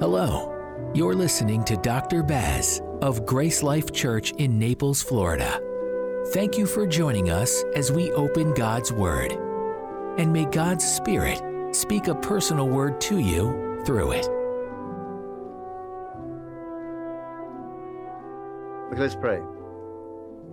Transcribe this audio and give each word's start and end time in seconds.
Hello. 0.00 0.54
You're 0.94 1.16
listening 1.16 1.64
to 1.64 1.76
Dr. 1.76 2.22
Baz 2.22 2.80
of 3.02 3.26
Grace 3.26 3.64
Life 3.64 3.90
Church 3.90 4.30
in 4.38 4.56
Naples, 4.56 5.02
Florida. 5.02 5.60
Thank 6.28 6.56
you 6.56 6.66
for 6.66 6.86
joining 6.86 7.30
us 7.30 7.64
as 7.74 7.90
we 7.90 8.12
open 8.12 8.54
God's 8.54 8.92
Word. 8.92 9.32
And 10.16 10.32
may 10.32 10.44
God's 10.44 10.84
Spirit 10.84 11.42
speak 11.74 12.06
a 12.06 12.14
personal 12.14 12.68
word 12.68 13.00
to 13.00 13.18
you 13.18 13.82
through 13.84 14.12
it. 14.12 14.28
Let's 18.96 19.16
pray. 19.16 19.42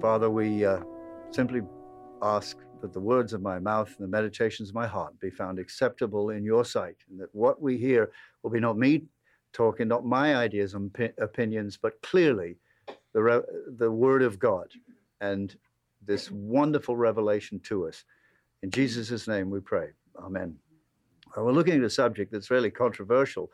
Father, 0.02 0.32
we 0.32 0.66
uh, 0.66 0.80
simply 1.30 1.62
ask 2.24 2.58
that 2.82 2.94
the 2.94 3.00
words 3.00 3.32
of 3.32 3.44
my 3.44 3.60
mouth 3.60 3.90
and 3.90 4.08
the 4.08 4.12
meditations 4.12 4.70
of 4.70 4.76
my 4.76 4.88
heart 4.88 5.20
be 5.20 5.30
found 5.30 5.60
acceptable 5.60 6.32
in 6.32 6.44
your 6.44 6.66
sight, 6.66 6.98
and 7.12 7.20
that 7.20 7.30
what 7.34 7.62
we 7.62 7.78
hear 7.78 8.12
will 8.42 8.50
be 8.50 8.60
not 8.60 8.76
me 8.76 9.04
talking, 9.56 9.88
not 9.88 10.06
my 10.06 10.36
ideas 10.36 10.74
and 10.74 10.92
opinions, 11.18 11.80
but 11.82 12.00
clearly 12.02 12.58
the, 13.14 13.24
re- 13.24 13.42
the 13.78 13.90
word 13.90 14.22
of 14.22 14.38
God 14.38 14.68
and 15.22 15.56
this 16.06 16.30
wonderful 16.30 16.98
revelation 16.98 17.60
to 17.62 17.88
us. 17.88 18.04
In 18.62 18.70
Jesus' 18.70 19.28
name 19.28 19.50
we 19.50 19.62
pray. 19.62 19.88
Amen. 20.22 20.56
Well, 21.36 21.46
we're 21.46 21.54
looking 21.54 21.76
at 21.76 21.84
a 21.84 21.90
subject 21.90 22.32
that's 22.32 22.52
really 22.52 22.70
controversial, 22.70 23.52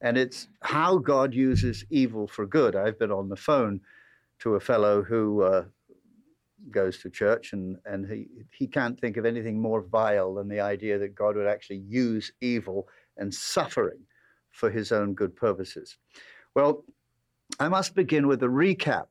and 0.00 0.16
it's 0.16 0.48
how 0.62 0.98
God 0.98 1.34
uses 1.34 1.84
evil 1.90 2.26
for 2.26 2.46
good. 2.46 2.74
I've 2.76 2.98
been 2.98 3.12
on 3.12 3.28
the 3.28 3.36
phone 3.36 3.80
to 4.40 4.54
a 4.54 4.60
fellow 4.60 5.02
who 5.02 5.42
uh, 5.42 5.64
goes 6.70 6.98
to 6.98 7.10
church, 7.10 7.52
and, 7.52 7.76
and 7.84 8.10
he, 8.10 8.26
he 8.50 8.66
can't 8.66 8.98
think 8.98 9.16
of 9.16 9.24
anything 9.24 9.60
more 9.60 9.82
vile 9.82 10.34
than 10.34 10.48
the 10.48 10.60
idea 10.60 10.98
that 10.98 11.14
God 11.14 11.36
would 11.36 11.46
actually 11.46 11.82
use 11.88 12.32
evil 12.40 12.88
and 13.16 13.32
suffering 13.32 14.00
for 14.52 14.70
his 14.70 14.92
own 14.92 15.14
good 15.14 15.34
purposes. 15.34 15.96
Well, 16.54 16.84
I 17.58 17.68
must 17.68 17.94
begin 17.94 18.26
with 18.26 18.42
a 18.42 18.46
recap. 18.46 19.06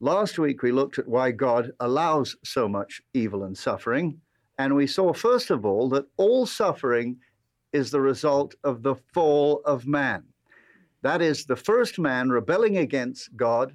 Last 0.00 0.38
week 0.38 0.62
we 0.62 0.72
looked 0.72 0.98
at 0.98 1.06
why 1.06 1.30
God 1.30 1.72
allows 1.80 2.36
so 2.42 2.68
much 2.68 3.02
evil 3.12 3.44
and 3.44 3.56
suffering, 3.56 4.20
and 4.58 4.74
we 4.74 4.86
saw, 4.86 5.12
first 5.12 5.50
of 5.50 5.66
all, 5.66 5.88
that 5.90 6.06
all 6.16 6.46
suffering 6.46 7.18
is 7.72 7.90
the 7.90 8.00
result 8.00 8.54
of 8.64 8.82
the 8.82 8.94
fall 9.12 9.60
of 9.64 9.86
man. 9.86 10.24
That 11.02 11.22
is, 11.22 11.44
the 11.44 11.56
first 11.56 11.98
man 11.98 12.30
rebelling 12.30 12.78
against 12.78 13.34
God, 13.36 13.74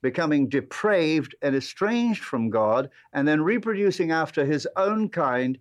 becoming 0.00 0.48
depraved 0.48 1.34
and 1.42 1.54
estranged 1.54 2.24
from 2.24 2.50
God, 2.50 2.90
and 3.12 3.26
then 3.26 3.40
reproducing 3.40 4.10
after 4.10 4.44
his 4.44 4.66
own 4.76 5.08
kind 5.08 5.58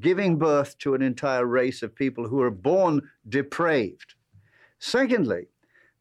giving 0.00 0.38
birth 0.38 0.76
to 0.78 0.94
an 0.94 1.02
entire 1.02 1.46
race 1.46 1.82
of 1.82 1.94
people 1.94 2.28
who 2.28 2.40
are 2.40 2.50
born 2.50 3.00
depraved. 3.28 4.14
Secondly, 4.78 5.46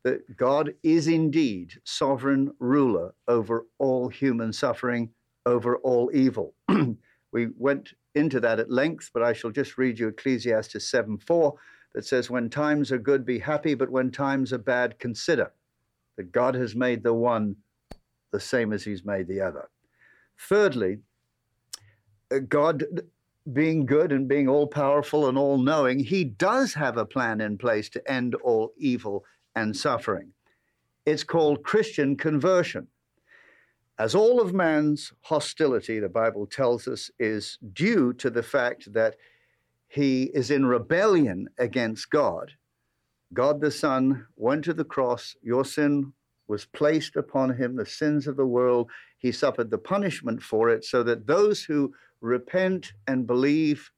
that 0.04 0.36
God 0.36 0.74
is 0.84 1.08
indeed 1.08 1.80
sovereign 1.84 2.54
ruler 2.60 3.14
over 3.28 3.66
all 3.80 4.10
human 4.10 4.52
suffering, 4.52 5.10
over 5.46 5.78
all 5.78 6.12
evil. 6.14 6.54
we 7.32 7.48
went 7.58 7.94
into 8.16 8.40
that 8.42 8.60
at 8.60 8.70
length, 8.70 9.12
but 9.14 9.24
I 9.24 9.34
shall 9.34 9.52
just 9.52 9.78
read 9.78 9.98
you 9.98 10.10
Ecclesiastes 10.10 10.90
7 10.90 11.18
4 11.18 11.54
that 11.94 12.06
says, 12.06 12.30
When 12.30 12.50
times 12.50 12.92
are 12.92 12.98
good, 12.98 13.26
be 13.26 13.40
happy, 13.40 13.76
but 13.76 13.90
when 13.90 14.12
times 14.12 14.52
are 14.52 14.58
bad, 14.58 15.00
consider 15.00 15.52
that 16.18 16.32
God 16.32 16.56
has 16.56 16.76
made 16.76 17.04
the 17.04 17.14
one 17.14 17.56
the 18.32 18.40
same 18.40 18.74
as 18.74 18.84
he's 18.84 19.06
made 19.06 19.28
the 19.28 19.42
other. 19.42 19.70
Thirdly, 20.38 21.00
uh, 22.32 22.40
God 22.40 22.84
being 23.52 23.86
good 23.86 24.12
and 24.12 24.28
being 24.28 24.48
all 24.48 24.68
powerful 24.68 25.28
and 25.28 25.38
all 25.38 25.58
knowing, 25.58 26.00
he 26.00 26.24
does 26.24 26.74
have 26.74 26.98
a 26.98 27.06
plan 27.06 27.42
in 27.42 27.58
place 27.58 27.90
to 27.90 28.12
end 28.12 28.36
all 28.36 28.72
evil 28.78 29.26
and 29.56 29.76
suffering. 29.76 30.32
It's 31.06 31.24
called 31.24 31.64
Christian 31.64 32.16
conversion. 32.16 32.88
As 34.00 34.16
all 34.16 34.42
of 34.42 34.54
man's 34.54 35.14
hostility, 35.22 36.00
the 36.00 36.10
Bible 36.10 36.48
tells 36.48 36.88
us, 36.88 37.12
is 37.20 37.58
due 37.74 38.14
to 38.14 38.30
the 38.30 38.42
fact 38.42 38.92
that 38.94 39.16
he 39.88 40.24
is 40.34 40.50
in 40.50 40.66
rebellion 40.66 41.50
against 41.60 42.10
God, 42.10 42.54
God 43.34 43.62
the 43.62 43.72
Son 43.72 44.26
went 44.36 44.64
to 44.66 44.74
the 44.74 44.84
cross. 44.84 45.36
Your 45.42 45.66
sin 45.66 46.14
was 46.48 46.66
placed 46.66 47.16
upon 47.16 47.56
him, 47.56 47.76
the 47.76 47.86
sins 47.86 48.28
of 48.28 48.36
the 48.36 48.46
world. 48.46 48.90
He 49.18 49.32
suffered 49.32 49.70
the 49.70 49.78
punishment 49.78 50.42
for 50.42 50.70
it, 50.70 50.84
so 50.86 51.04
that 51.04 51.28
those 51.28 51.64
who 51.64 51.94
repent 52.24 52.94
and 53.06 53.28
believe 53.28 53.92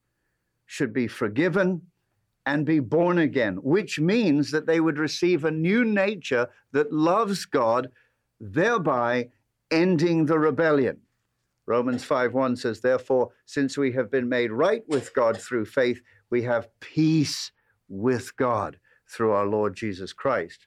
should 0.66 0.92
be 0.92 1.06
forgiven 1.06 1.80
and 2.44 2.66
be 2.66 2.80
born 2.80 3.18
again, 3.18 3.56
which 3.56 3.98
means 3.98 4.50
that 4.50 4.66
they 4.66 4.80
would 4.80 4.98
receive 4.98 5.44
a 5.44 5.50
new 5.50 5.84
nature 5.84 6.48
that 6.72 6.92
loves 6.92 7.44
God, 7.44 7.88
thereby 8.40 9.28
ending 9.70 10.26
the 10.26 10.38
rebellion. 10.38 10.98
Romans 11.66 12.04
5:1 12.04 12.58
says, 12.58 12.80
Therefore, 12.80 13.30
since 13.44 13.78
we 13.78 13.92
have 13.92 14.10
been 14.10 14.28
made 14.28 14.52
right 14.52 14.82
with 14.88 15.14
God 15.14 15.40
through 15.40 15.64
faith, 15.64 16.00
we 16.30 16.42
have 16.42 16.68
peace 16.80 17.52
with 17.88 18.36
God 18.36 18.78
through 19.08 19.32
our 19.32 19.46
Lord 19.46 19.74
Jesus 19.74 20.12
Christ. 20.12 20.66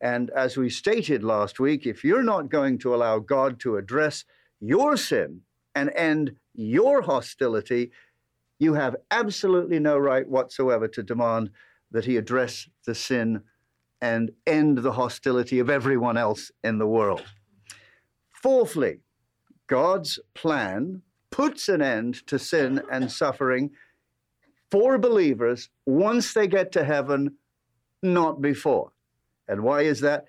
And 0.00 0.30
as 0.30 0.56
we 0.56 0.70
stated 0.70 1.22
last 1.22 1.60
week, 1.60 1.86
if 1.86 2.04
you're 2.04 2.22
not 2.22 2.48
going 2.48 2.78
to 2.78 2.94
allow 2.94 3.18
God 3.18 3.60
to 3.60 3.76
address 3.76 4.24
your 4.60 4.96
sin 4.96 5.42
and 5.74 5.90
end 5.94 6.36
your 6.54 7.02
hostility, 7.02 7.90
you 8.58 8.74
have 8.74 8.96
absolutely 9.10 9.78
no 9.78 9.98
right 9.98 10.28
whatsoever 10.28 10.88
to 10.88 11.02
demand 11.02 11.50
that 11.90 12.04
he 12.04 12.16
address 12.16 12.68
the 12.86 12.94
sin 12.94 13.42
and 14.00 14.30
end 14.46 14.78
the 14.78 14.92
hostility 14.92 15.58
of 15.58 15.68
everyone 15.68 16.16
else 16.16 16.50
in 16.64 16.78
the 16.78 16.86
world. 16.86 17.24
Fourthly, 18.30 19.00
God's 19.66 20.18
plan 20.34 21.02
puts 21.30 21.68
an 21.68 21.82
end 21.82 22.26
to 22.26 22.38
sin 22.38 22.82
and 22.90 23.10
suffering 23.10 23.70
for 24.70 24.98
believers 24.98 25.68
once 25.86 26.32
they 26.32 26.46
get 26.46 26.72
to 26.72 26.84
heaven, 26.84 27.36
not 28.02 28.40
before. 28.40 28.92
And 29.48 29.62
why 29.62 29.82
is 29.82 30.00
that? 30.00 30.26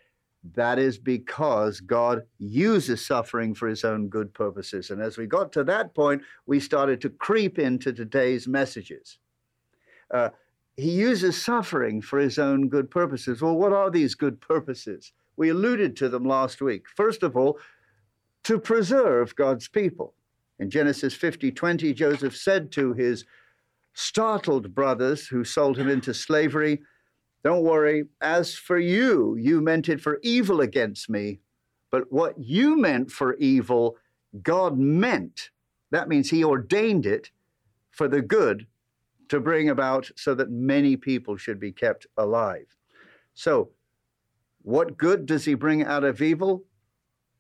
That 0.56 0.80
is 0.80 0.98
because 0.98 1.80
God 1.80 2.24
uses 2.40 3.06
suffering 3.06 3.54
for 3.54 3.68
his 3.68 3.84
own 3.84 4.08
good 4.08 4.34
purposes. 4.34 4.90
And 4.90 5.02
as 5.02 5.18
we 5.18 5.28
got 5.28 5.52
to 5.54 5.64
that 5.66 5.94
point, 5.94 6.24
we 6.48 6.60
started 6.60 7.00
to 7.02 7.10
creep 7.10 7.60
into 7.60 7.94
today's 7.94 8.48
messages. 8.48 9.20
Uh, 10.12 10.30
he 10.78 10.92
uses 10.92 11.42
suffering 11.42 12.02
for 12.02 12.18
his 12.18 12.40
own 12.40 12.70
good 12.70 12.90
purposes. 12.90 13.42
Well, 13.42 13.56
what 13.56 13.72
are 13.72 13.92
these 13.92 14.16
good 14.16 14.42
purposes? 14.42 15.12
We 15.38 15.50
alluded 15.50 15.96
to 15.98 16.10
them 16.10 16.26
last 16.26 16.62
week. 16.62 16.86
First 16.96 17.22
of 17.22 17.38
all, 17.38 17.60
to 18.44 18.60
preserve 18.60 19.36
God's 19.36 19.68
people. 19.68 20.16
In 20.60 20.70
Genesis 20.70 21.14
50 21.14 21.52
20, 21.52 21.94
Joseph 21.94 22.36
said 22.36 22.72
to 22.74 22.94
his 22.94 23.26
startled 23.94 24.74
brothers 24.74 25.28
who 25.28 25.44
sold 25.44 25.78
him 25.78 25.90
into 25.90 26.14
slavery, 26.14 26.82
don't 27.44 27.64
worry. 27.64 28.06
As 28.22 28.54
for 28.56 28.78
you, 28.78 29.36
you 29.36 29.62
meant 29.62 29.90
it 29.90 30.02
for 30.02 30.20
evil 30.22 30.62
against 30.62 31.10
me. 31.10 31.40
But 31.90 32.12
what 32.12 32.36
you 32.38 32.78
meant 32.78 33.12
for 33.12 33.36
evil, 33.36 33.98
God 34.42 34.78
meant. 34.78 35.50
That 35.90 36.08
means 36.08 36.30
He 36.30 36.44
ordained 36.44 37.06
it 37.06 37.32
for 37.90 38.08
the 38.08 38.22
good 38.22 38.68
to 39.30 39.40
bring 39.40 39.70
about 39.70 40.10
so 40.16 40.36
that 40.36 40.50
many 40.50 40.96
people 40.96 41.38
should 41.38 41.60
be 41.60 41.72
kept 41.72 42.06
alive. 42.18 42.68
So, 43.34 43.72
what 44.62 44.98
good 44.98 45.26
does 45.26 45.46
He 45.46 45.56
bring 45.56 45.84
out 45.84 46.04
of 46.04 46.22
evil? 46.22 46.64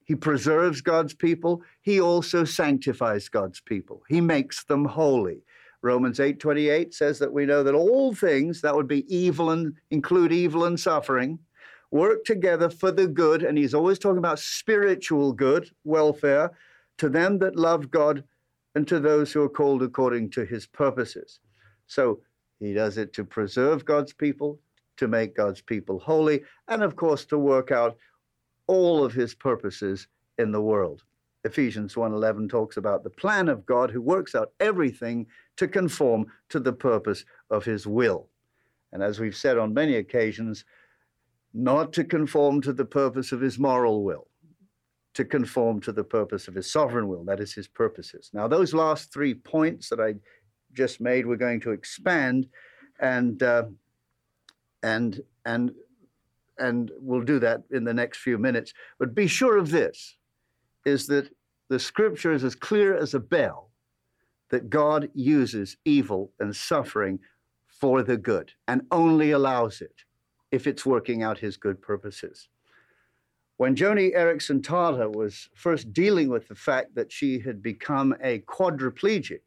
He 0.04 0.16
preserves 0.16 0.82
God's 0.82 1.14
people. 1.14 1.62
He 1.82 2.02
also 2.02 2.44
sanctifies 2.44 3.30
God's 3.30 3.62
people. 3.62 4.04
He 4.10 4.20
makes 4.20 4.64
them 4.64 4.86
holy. 4.86 5.44
Romans 5.82 6.20
8:28 6.20 6.94
says 6.94 7.18
that 7.20 7.34
we 7.34 7.46
know 7.46 7.64
that 7.64 7.74
all 7.74 8.14
things 8.14 8.62
that 8.62 8.76
would 8.76 8.88
be 8.88 9.14
evil 9.14 9.50
and 9.50 9.76
include 9.90 10.32
evil 10.32 10.66
and 10.66 10.80
suffering 10.80 11.40
work 11.90 12.24
together 12.24 12.70
for 12.70 12.92
the 12.92 13.08
good 13.08 13.44
and 13.44 13.58
he's 13.58 13.74
always 13.74 14.00
talking 14.00 14.18
about 14.18 14.40
spiritual 14.40 15.34
good, 15.34 15.70
welfare 15.84 16.52
to 16.98 17.10
them 17.10 17.40
that 17.40 17.56
love 17.56 17.90
God 17.90 18.24
and 18.76 18.88
to 18.88 19.00
those 19.00 19.34
who 19.34 19.42
are 19.42 19.50
called 19.50 19.84
according 19.84 20.30
to 20.32 20.46
his 20.46 20.66
purposes. 20.68 21.40
So 21.88 22.22
he 22.60 22.74
does 22.74 22.98
it 22.98 23.12
to 23.14 23.26
preserve 23.26 23.84
God's 23.84 24.14
people, 24.14 24.60
to 24.98 25.08
make 25.08 25.36
God's 25.36 25.62
people 25.62 26.00
holy, 26.00 26.44
and 26.68 26.84
of 26.84 26.96
course 26.96 27.26
to 27.26 27.38
work 27.38 27.72
out 27.72 27.98
all 28.68 29.04
of 29.04 29.14
his 29.14 29.34
purposes 29.34 30.08
in 30.38 30.52
the 30.52 30.62
world. 30.62 31.04
Ephesians 31.44 31.96
1:11 31.96 32.50
talks 32.50 32.78
about 32.78 33.04
the 33.04 33.10
plan 33.10 33.50
of 33.50 33.66
God 33.66 33.92
who 33.92 34.02
works 34.02 34.36
out 34.36 34.54
everything 34.60 35.28
to 35.58 35.68
conform 35.68 36.26
to 36.50 36.60
the 36.60 36.74
purpose 36.74 37.26
of 37.50 37.66
his 37.66 37.88
will. 37.88 38.30
And 38.92 39.02
as 39.02 39.20
we've 39.20 39.36
said 39.36 39.58
on 39.58 39.74
many 39.74 39.96
occasions, 39.96 40.66
not 41.54 41.94
to 41.94 42.04
conform 42.04 42.62
to 42.62 42.74
the 42.74 42.86
purpose 42.86 43.32
of 43.32 43.42
his 43.42 43.58
moral 43.58 44.04
will, 44.04 44.28
to 45.16 45.26
conform 45.26 45.82
to 45.82 45.92
the 45.92 46.04
purpose 46.04 46.48
of 46.48 46.56
his 46.56 46.72
sovereign 46.72 47.08
will, 47.08 47.24
that 47.26 47.40
is 47.40 47.54
his 47.54 47.68
purposes. 47.68 48.30
Now, 48.34 48.48
those 48.48 48.74
last 48.74 49.12
three 49.12 49.34
points 49.34 49.90
that 49.90 50.00
I 50.00 50.16
just 50.74 51.02
made, 51.02 51.26
we're 51.26 51.36
going 51.36 51.60
to 51.62 51.72
expand 51.72 52.48
and 53.00 53.42
uh, 53.42 53.66
and 54.84 55.22
And, 55.46 55.72
and 56.58 56.92
we'll 57.00 57.24
do 57.24 57.40
that 57.40 57.64
in 57.72 57.84
the 57.84 57.94
next 57.94 58.20
few 58.20 58.38
minutes. 58.38 58.74
But 59.00 59.16
be 59.16 59.28
sure 59.28 59.58
of 59.58 59.72
this 59.72 60.18
is 60.86 61.08
that 61.08 61.30
the 61.70 61.80
scripture 61.80 62.34
is 62.34 62.44
as 62.44 62.56
clear 62.56 62.96
as 62.96 63.14
a 63.14 63.20
bell 63.20 63.72
that 64.50 64.70
God 64.70 65.10
uses 65.14 65.78
evil 65.86 66.32
and 66.40 66.56
suffering 66.56 67.20
for 67.68 68.04
the 68.04 68.18
good 68.18 68.52
and 68.68 68.82
only 68.92 69.32
allows 69.32 69.82
it 69.82 69.96
if 70.52 70.68
it's 70.68 70.86
working 70.86 71.24
out 71.24 71.40
his 71.40 71.58
good 71.58 71.82
purposes. 71.82 72.50
When 73.58 73.76
Joni 73.76 74.16
Eareckson 74.16 74.62
Tada 74.62 75.14
was 75.16 75.50
first 75.54 75.94
dealing 75.94 76.30
with 76.30 76.48
the 76.48 76.56
fact 76.56 76.96
that 76.96 77.12
she 77.12 77.40
had 77.40 77.62
become 77.62 78.16
a 78.22 78.40
quadriplegic, 78.40 79.42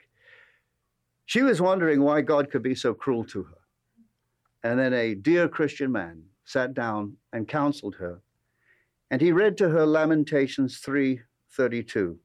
she 1.27 1.43
was 1.43 1.61
wondering 1.61 2.01
why 2.01 2.21
God 2.21 2.51
could 2.51 2.63
be 2.63 2.75
so 2.75 2.95
cruel 2.95 3.25
to 3.25 3.43
her. 3.43 3.59
And 4.63 4.79
then 4.79 4.95
a 4.95 5.15
dear 5.15 5.49
Christian 5.49 5.93
man 5.93 6.23
sat 6.45 6.75
down 6.75 7.17
and 7.33 7.49
counseled 7.49 7.97
her, 7.97 8.21
and 9.15 9.23
he 9.23 9.31
read 9.31 9.57
to 9.57 9.69
her 9.69 9.87
Lamentations 9.87 10.81
3:32. 10.81 12.19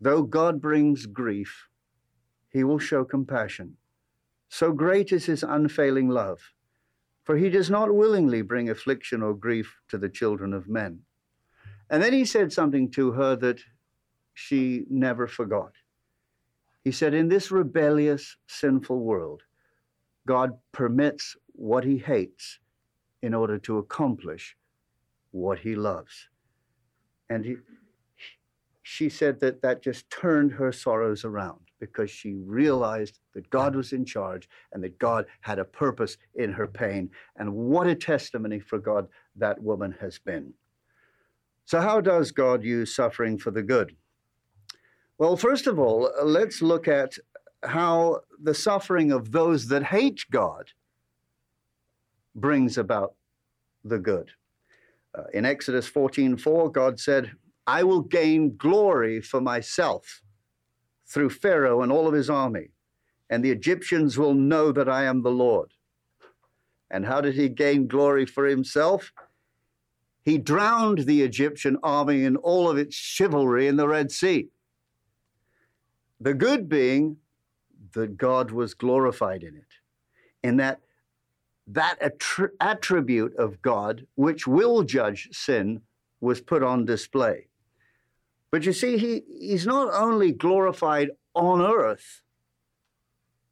Though 0.00 0.24
God 0.24 0.60
brings 0.60 1.06
grief, 1.06 1.68
he 2.48 2.64
will 2.64 2.80
show 2.80 3.04
compassion. 3.04 3.76
So 4.48 4.72
great 4.72 5.12
is 5.12 5.26
his 5.26 5.44
unfailing 5.44 6.08
love 6.08 6.40
for 7.22 7.36
he 7.36 7.48
does 7.48 7.70
not 7.70 7.94
willingly 7.94 8.42
bring 8.42 8.68
affliction 8.68 9.22
or 9.22 9.32
grief 9.32 9.78
to 9.86 9.96
the 9.96 10.08
children 10.08 10.52
of 10.52 10.68
men. 10.68 11.02
And 11.88 12.02
then 12.02 12.12
he 12.12 12.24
said 12.24 12.52
something 12.52 12.90
to 12.90 13.12
her 13.12 13.36
that 13.36 13.60
she 14.34 14.86
never 14.90 15.28
forgot. 15.28 15.72
He 16.82 16.90
said, 16.90 17.14
In 17.14 17.28
this 17.28 17.52
rebellious, 17.52 18.36
sinful 18.48 18.98
world, 18.98 19.42
God 20.26 20.58
permits 20.72 21.36
what 21.52 21.84
he 21.84 21.98
hates 21.98 22.58
in 23.22 23.34
order 23.34 23.56
to 23.58 23.78
accomplish 23.78 24.56
what 25.32 25.58
he 25.58 25.74
loves. 25.74 26.28
And 27.28 27.44
he, 27.44 27.56
she 28.82 29.08
said 29.08 29.40
that 29.40 29.62
that 29.62 29.82
just 29.82 30.08
turned 30.10 30.52
her 30.52 30.72
sorrows 30.72 31.24
around 31.24 31.60
because 31.80 32.10
she 32.10 32.34
realized 32.34 33.18
that 33.34 33.50
God 33.50 33.74
was 33.74 33.92
in 33.92 34.04
charge 34.04 34.48
and 34.72 34.84
that 34.84 34.98
God 34.98 35.26
had 35.40 35.58
a 35.58 35.64
purpose 35.64 36.16
in 36.34 36.52
her 36.52 36.66
pain. 36.66 37.10
And 37.36 37.52
what 37.52 37.86
a 37.86 37.94
testimony 37.94 38.60
for 38.60 38.78
God 38.78 39.08
that 39.36 39.60
woman 39.60 39.96
has 40.00 40.18
been. 40.18 40.52
So, 41.64 41.80
how 41.80 42.00
does 42.00 42.30
God 42.32 42.62
use 42.62 42.94
suffering 42.94 43.38
for 43.38 43.50
the 43.50 43.62
good? 43.62 43.96
Well, 45.18 45.36
first 45.36 45.66
of 45.66 45.78
all, 45.78 46.10
let's 46.22 46.60
look 46.60 46.88
at 46.88 47.16
how 47.62 48.20
the 48.42 48.54
suffering 48.54 49.12
of 49.12 49.30
those 49.30 49.68
that 49.68 49.84
hate 49.84 50.24
God 50.30 50.70
brings 52.34 52.76
about 52.78 53.14
the 53.84 53.98
good. 53.98 54.30
Uh, 55.14 55.24
in 55.34 55.44
Exodus 55.44 55.88
14:4, 55.88 56.70
God 56.72 56.98
said, 56.98 57.32
"I 57.66 57.82
will 57.82 58.00
gain 58.00 58.56
glory 58.56 59.20
for 59.20 59.40
myself 59.40 60.22
through 61.06 61.30
Pharaoh 61.30 61.82
and 61.82 61.92
all 61.92 62.08
of 62.08 62.14
his 62.14 62.30
army, 62.30 62.70
and 63.28 63.44
the 63.44 63.50
Egyptians 63.50 64.18
will 64.18 64.34
know 64.34 64.72
that 64.72 64.88
I 64.88 65.04
am 65.04 65.22
the 65.22 65.30
Lord. 65.30 65.74
And 66.90 67.06
how 67.06 67.20
did 67.20 67.34
he 67.34 67.48
gain 67.48 67.86
glory 67.86 68.26
for 68.26 68.46
himself? 68.46 69.12
He 70.22 70.38
drowned 70.38 71.00
the 71.00 71.22
Egyptian 71.22 71.78
army 71.82 72.24
in 72.24 72.36
all 72.36 72.68
of 72.68 72.78
its 72.78 72.94
chivalry 72.94 73.66
in 73.66 73.76
the 73.76 73.88
Red 73.88 74.12
Sea. 74.12 74.50
The 76.20 76.34
good 76.34 76.68
being 76.68 77.16
that 77.92 78.16
God 78.16 78.50
was 78.50 78.74
glorified 78.74 79.42
in 79.42 79.56
it, 79.56 79.72
in 80.42 80.56
that 80.58 80.80
that 81.72 82.00
attri- 82.00 82.50
attribute 82.60 83.34
of 83.36 83.62
God, 83.62 84.06
which 84.14 84.46
will 84.46 84.82
judge 84.82 85.28
sin, 85.32 85.82
was 86.20 86.40
put 86.40 86.62
on 86.62 86.84
display. 86.84 87.48
But 88.50 88.64
you 88.64 88.72
see, 88.72 88.98
he, 88.98 89.22
he's 89.40 89.66
not 89.66 89.92
only 89.92 90.32
glorified 90.32 91.10
on 91.34 91.62
earth 91.62 92.22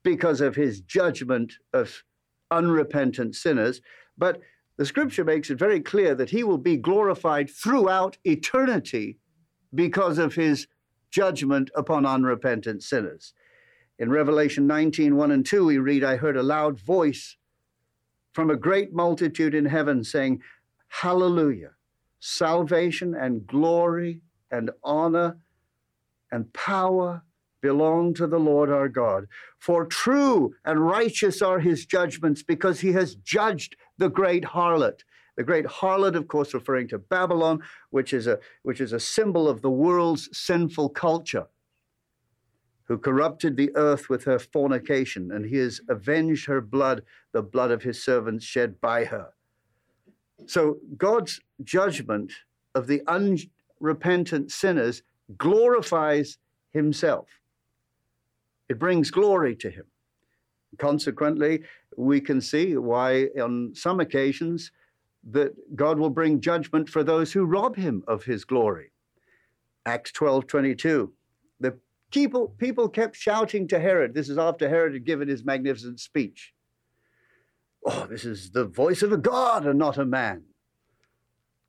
because 0.03 0.41
of 0.41 0.57
his 0.57 0.81
judgment 0.81 1.55
of 1.73 2.05
unrepentant 2.51 3.35
sinners, 3.35 3.81
but 4.17 4.41
the 4.77 4.87
scripture 4.87 5.25
makes 5.25 5.51
it 5.51 5.59
very 5.59 5.81
clear 5.81 6.15
that 6.15 6.31
he 6.31 6.45
will 6.45 6.59
be 6.59 6.77
glorified 6.77 7.51
throughout 7.51 8.19
eternity 8.25 9.19
because 9.75 10.19
of 10.19 10.35
his 10.35 10.67
judgment 11.11 11.71
upon 11.75 12.07
unrepentant 12.07 12.83
sinners. 12.83 13.35
In 13.99 14.11
Revelation 14.11 14.67
19, 14.67 15.17
1 15.17 15.31
and 15.31 15.45
2, 15.45 15.65
we 15.67 15.79
read, 15.79 16.05
I 16.05 16.17
heard 16.17 16.37
a 16.37 16.43
loud 16.43 16.81
voice 16.81 17.37
from 18.33 18.51
a 18.51 18.57
great 18.57 18.93
multitude 18.93 19.55
in 19.55 19.65
heaven 19.65 20.05
saying, 20.05 20.41
Hallelujah! 20.89 21.73
Salvation 22.21 23.15
and 23.15 23.47
glory 23.47 24.21
and 24.51 24.71
honor 24.83 25.39
and 26.33 26.53
power 26.53 27.23
belong 27.61 28.15
to 28.15 28.27
the 28.27 28.39
Lord 28.39 28.71
our 28.71 28.89
God. 28.89 29.27
For 29.59 29.85
true 29.87 30.55
and 30.65 30.85
righteous 30.85 31.43
are 31.43 31.61
his 31.61 31.87
judgments 31.87 32.43
because 32.43 32.81
he 32.81 32.93
has 32.93 33.15
judged 33.17 33.77
the 33.99 34.09
great 34.09 34.45
harlot. 34.45 35.01
The 35.37 35.45
great 35.45 35.67
harlot, 35.67 36.17
of 36.17 36.29
course, 36.29 36.53
referring 36.53 36.89
to 36.89 36.99
Babylon, 36.99 37.63
which 37.91 38.13
is 38.13 38.27
a, 38.27 38.39
which 38.63 38.81
is 38.81 38.93
a 38.93 39.01
symbol 39.01 39.49
of 39.49 39.63
the 39.63 39.71
world's 39.71 40.29
sinful 40.37 40.91
culture, 40.91 41.47
who 42.91 42.99
corrupted 42.99 43.57
the 43.57 43.71
earth 43.77 44.11
with 44.11 44.25
her 44.25 44.41
fornication, 44.41 45.31
and 45.31 45.47
he 45.47 45.59
has 45.59 45.81
avenged 45.89 46.45
her 46.47 46.61
blood, 46.61 47.05
the 47.31 47.41
blood 47.41 47.71
of 47.71 47.85
his 47.85 48.03
servants 48.03 48.45
shed 48.45 48.81
by 48.81 49.05
her. 49.05 49.29
So 50.47 50.79
God's 50.97 51.41
judgment 51.63 52.33
of 52.75 52.89
the 52.89 53.01
unrepentant 53.07 54.51
sinners 54.51 55.05
glorifies 55.39 56.39
himself. 56.73 57.29
It 58.69 58.81
brings 58.81 59.13
glory 59.13 59.55
to 59.55 59.71
him. 59.71 59.85
Consequently, 60.77 61.63
we 61.97 62.21
can 62.21 62.41
see 62.41 62.77
why 62.77 63.27
on 63.41 63.73
some 63.73 64.01
occasions 64.01 64.73
that 65.31 65.53
God 65.77 66.01
will 66.01 66.11
bring 66.11 66.41
judgment 66.41 66.89
for 66.89 67.05
those 67.05 67.33
who 67.33 67.45
rob 67.45 67.77
him 67.77 68.03
of 68.09 68.25
his 68.25 68.45
glory. 68.45 68.91
Acts 69.87 70.11
12 70.11 70.49
22. 70.49 71.13
The 71.61 71.79
people, 72.11 72.55
people 72.59 72.89
kept 72.89 73.17
shouting 73.17 73.69
to 73.69 73.81
Herod. 73.81 74.15
This 74.15 74.29
is 74.29 74.39
after 74.39 74.69
Herod 74.69 74.95
had 74.95 75.05
given 75.05 75.29
his 75.29 75.45
magnificent 75.45 76.01
speech. 76.01 76.53
Oh, 77.85 78.07
this 78.09 78.25
is 78.25 78.51
the 78.51 78.67
voice 78.67 79.03
of 79.03 79.13
a 79.13 79.17
God 79.17 79.67
and 79.67 79.79
not 79.79 79.99
a 79.99 80.05
man. 80.05 80.45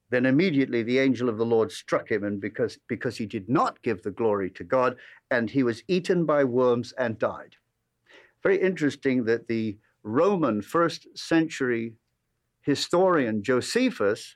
Then 0.10 0.26
immediately 0.26 0.84
the 0.84 1.00
angel 1.00 1.30
of 1.30 1.38
the 1.38 1.46
Lord 1.46 1.72
struck 1.72 2.12
him, 2.12 2.26
and 2.26 2.42
because, 2.42 2.78
because 2.90 3.18
he 3.18 3.26
did 3.26 3.48
not 3.48 3.82
give 3.82 4.04
the 4.04 4.12
glory 4.12 4.50
to 4.52 4.64
God, 4.66 4.98
and 5.30 5.50
he 5.50 5.64
was 5.64 5.84
eaten 5.88 6.26
by 6.26 6.44
worms 6.44 6.94
and 6.98 7.18
died. 7.18 7.56
Very 8.44 8.62
interesting 8.62 9.24
that 9.26 9.48
the 9.48 9.78
Roman 10.04 10.62
first 10.62 11.08
century 11.16 11.94
historian 12.62 13.42
Josephus, 13.42 14.36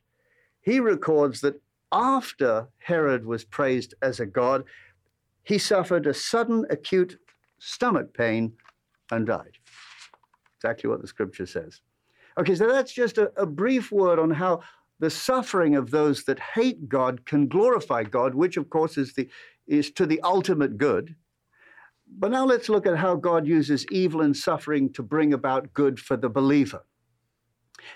he 0.61 0.79
records 0.79 1.41
that 1.41 1.61
after 1.91 2.67
Herod 2.79 3.25
was 3.25 3.43
praised 3.43 3.93
as 4.01 4.19
a 4.19 4.25
god, 4.25 4.63
he 5.45 5.57
suffered 5.57 6.05
a 6.07 6.13
sudden 6.13 6.65
acute 6.69 7.17
stomach 7.59 8.13
pain 8.13 8.53
and 9.11 9.25
died. 9.27 9.57
Exactly 10.57 10.89
what 10.89 11.01
the 11.01 11.07
scripture 11.07 11.45
says. 11.45 11.81
Okay, 12.37 12.55
so 12.55 12.67
that's 12.67 12.91
just 12.91 13.17
a, 13.17 13.31
a 13.37 13.45
brief 13.45 13.91
word 13.91 14.19
on 14.19 14.31
how 14.31 14.61
the 14.99 15.09
suffering 15.09 15.75
of 15.75 15.91
those 15.91 16.23
that 16.23 16.39
hate 16.39 16.89
God 16.89 17.25
can 17.25 17.47
glorify 17.47 18.03
God, 18.03 18.33
which 18.33 18.57
of 18.57 18.69
course 18.69 18.97
is, 18.97 19.13
the, 19.13 19.29
is 19.67 19.91
to 19.91 20.05
the 20.05 20.19
ultimate 20.21 20.77
good. 20.77 21.15
But 22.17 22.31
now 22.31 22.45
let's 22.45 22.69
look 22.69 22.85
at 22.85 22.97
how 22.97 23.15
God 23.15 23.47
uses 23.47 23.85
evil 23.91 24.21
and 24.21 24.35
suffering 24.35 24.91
to 24.93 25.03
bring 25.03 25.33
about 25.33 25.73
good 25.73 25.99
for 25.99 26.17
the 26.17 26.29
believer. 26.29 26.83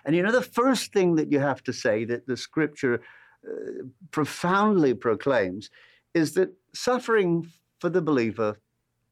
And 0.06 0.16
you 0.16 0.22
know, 0.22 0.32
the 0.32 0.42
first 0.42 0.94
thing 0.94 1.16
that 1.16 1.32
you 1.32 1.40
have 1.40 1.64
to 1.64 1.74
say 1.74 2.06
that 2.06 2.28
the 2.28 2.38
scripture 2.38 3.02
uh, 3.48 3.84
profoundly 4.12 4.94
proclaims 4.94 5.70
is 6.14 6.34
that 6.34 6.54
suffering 6.74 7.52
for 7.80 7.90
the 7.90 8.02
believer 8.02 8.60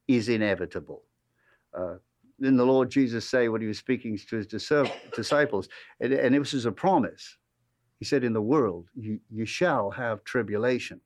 is 0.07 0.29
inevitable. 0.29 1.03
Uh, 1.77 1.95
the 2.39 2.51
Lord 2.51 2.89
Jesus 2.89 3.27
say 3.27 3.49
when 3.49 3.61
he 3.61 3.67
was 3.67 3.77
speaking 3.77 4.17
to 4.29 4.35
his 4.35 4.47
disciples, 5.15 5.69
and, 5.99 6.13
and 6.13 6.35
this 6.35 6.53
is 6.53 6.65
a 6.65 6.71
promise 6.71 7.37
he 7.99 8.05
said, 8.05 8.23
In 8.23 8.33
the 8.33 8.41
world 8.41 8.87
you, 8.95 9.19
you 9.29 9.45
shall 9.45 9.89
have 9.91 10.23
tribulation. 10.23 11.01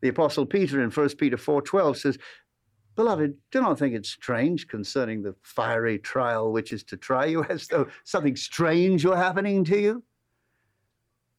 The 0.00 0.08
Apostle 0.08 0.46
Peter 0.46 0.82
in 0.82 0.90
1 0.90 1.08
Peter 1.16 1.36
4:12 1.36 1.96
says, 1.96 2.18
Beloved, 2.94 3.34
do 3.50 3.60
not 3.60 3.78
think 3.78 3.94
it 3.94 4.06
strange 4.06 4.68
concerning 4.68 5.22
the 5.22 5.34
fiery 5.42 5.98
trial 5.98 6.52
which 6.52 6.72
is 6.72 6.84
to 6.84 6.96
try 6.96 7.24
you, 7.24 7.44
as 7.48 7.66
though 7.66 7.88
something 8.04 8.36
strange 8.36 9.04
were 9.04 9.16
happening 9.16 9.64
to 9.64 9.78
you. 9.78 10.02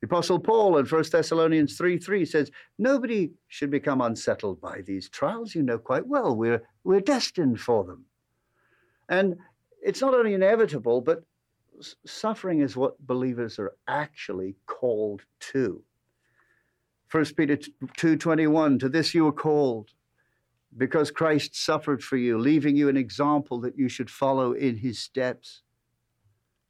The 0.01 0.07
Apostle 0.07 0.39
Paul 0.39 0.77
in 0.77 0.85
1 0.85 1.03
Thessalonians 1.11 1.77
3 1.77 1.97
3 1.97 2.25
says, 2.25 2.51
Nobody 2.77 3.31
should 3.47 3.71
become 3.71 4.01
unsettled 4.01 4.61
by 4.61 4.81
these 4.81 5.09
trials. 5.09 5.55
You 5.55 5.63
know 5.63 5.77
quite 5.77 6.05
well 6.05 6.35
we're, 6.35 6.61
we're 6.83 7.01
destined 7.01 7.59
for 7.59 7.83
them. 7.83 8.05
And 9.09 9.35
it's 9.81 10.01
not 10.01 10.13
only 10.13 10.33
inevitable, 10.33 11.01
but 11.01 11.23
suffering 12.05 12.61
is 12.61 12.75
what 12.75 12.99
believers 13.05 13.59
are 13.59 13.73
actually 13.87 14.55
called 14.65 15.23
to. 15.51 15.83
1 17.11 17.25
Peter 17.37 17.57
2:21 17.97 18.79
to 18.79 18.89
this 18.89 19.13
you 19.13 19.27
are 19.27 19.31
called 19.31 19.91
because 20.77 21.11
Christ 21.11 21.55
suffered 21.55 22.03
for 22.03 22.17
you 22.17 22.37
leaving 22.37 22.75
you 22.75 22.89
an 22.89 22.97
example 22.97 23.59
that 23.61 23.77
you 23.77 23.87
should 23.87 24.09
follow 24.09 24.53
in 24.53 24.77
his 24.77 24.99
steps. 24.99 25.61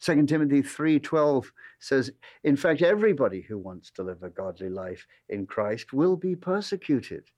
2 0.02 0.25
Timothy 0.25 0.62
3:12 0.62 1.52
says 1.80 2.12
in 2.44 2.56
fact 2.56 2.82
everybody 2.82 3.42
who 3.42 3.58
wants 3.58 3.92
to 3.92 4.04
live 4.04 4.24
a 4.24 4.30
godly 4.30 4.70
life 4.70 5.08
in 5.30 5.46
Christ 5.46 5.94
will 5.94 6.16
be 6.16 6.36
persecuted 6.36 7.32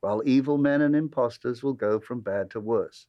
while 0.00 0.22
evil 0.24 0.58
men 0.58 0.82
and 0.82 0.96
impostors 0.96 1.62
will 1.62 1.74
go 1.74 1.98
from 2.00 2.20
bad 2.20 2.50
to 2.50 2.60
worse 2.60 3.06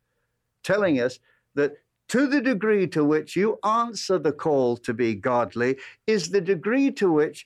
telling 0.63 0.99
us 0.99 1.19
that 1.55 1.77
to 2.07 2.27
the 2.27 2.41
degree 2.41 2.87
to 2.87 3.05
which 3.05 3.35
you 3.35 3.57
answer 3.63 4.19
the 4.19 4.31
call 4.33 4.75
to 4.77 4.93
be 4.93 5.15
godly 5.15 5.77
is 6.07 6.29
the 6.29 6.41
degree 6.41 6.91
to 6.91 7.11
which 7.11 7.45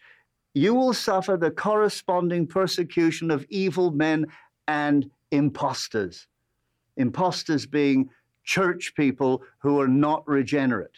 you 0.55 0.73
will 0.73 0.93
suffer 0.93 1.37
the 1.37 1.51
corresponding 1.51 2.47
persecution 2.47 3.29
of 3.29 3.45
evil 3.49 3.91
men 3.91 4.25
and 4.67 5.11
impostors. 5.31 6.27
Impostors 6.97 7.65
being 7.65 8.09
church 8.43 8.93
people 8.95 9.43
who 9.59 9.79
are 9.79 9.87
not 9.87 10.27
regenerate, 10.27 10.97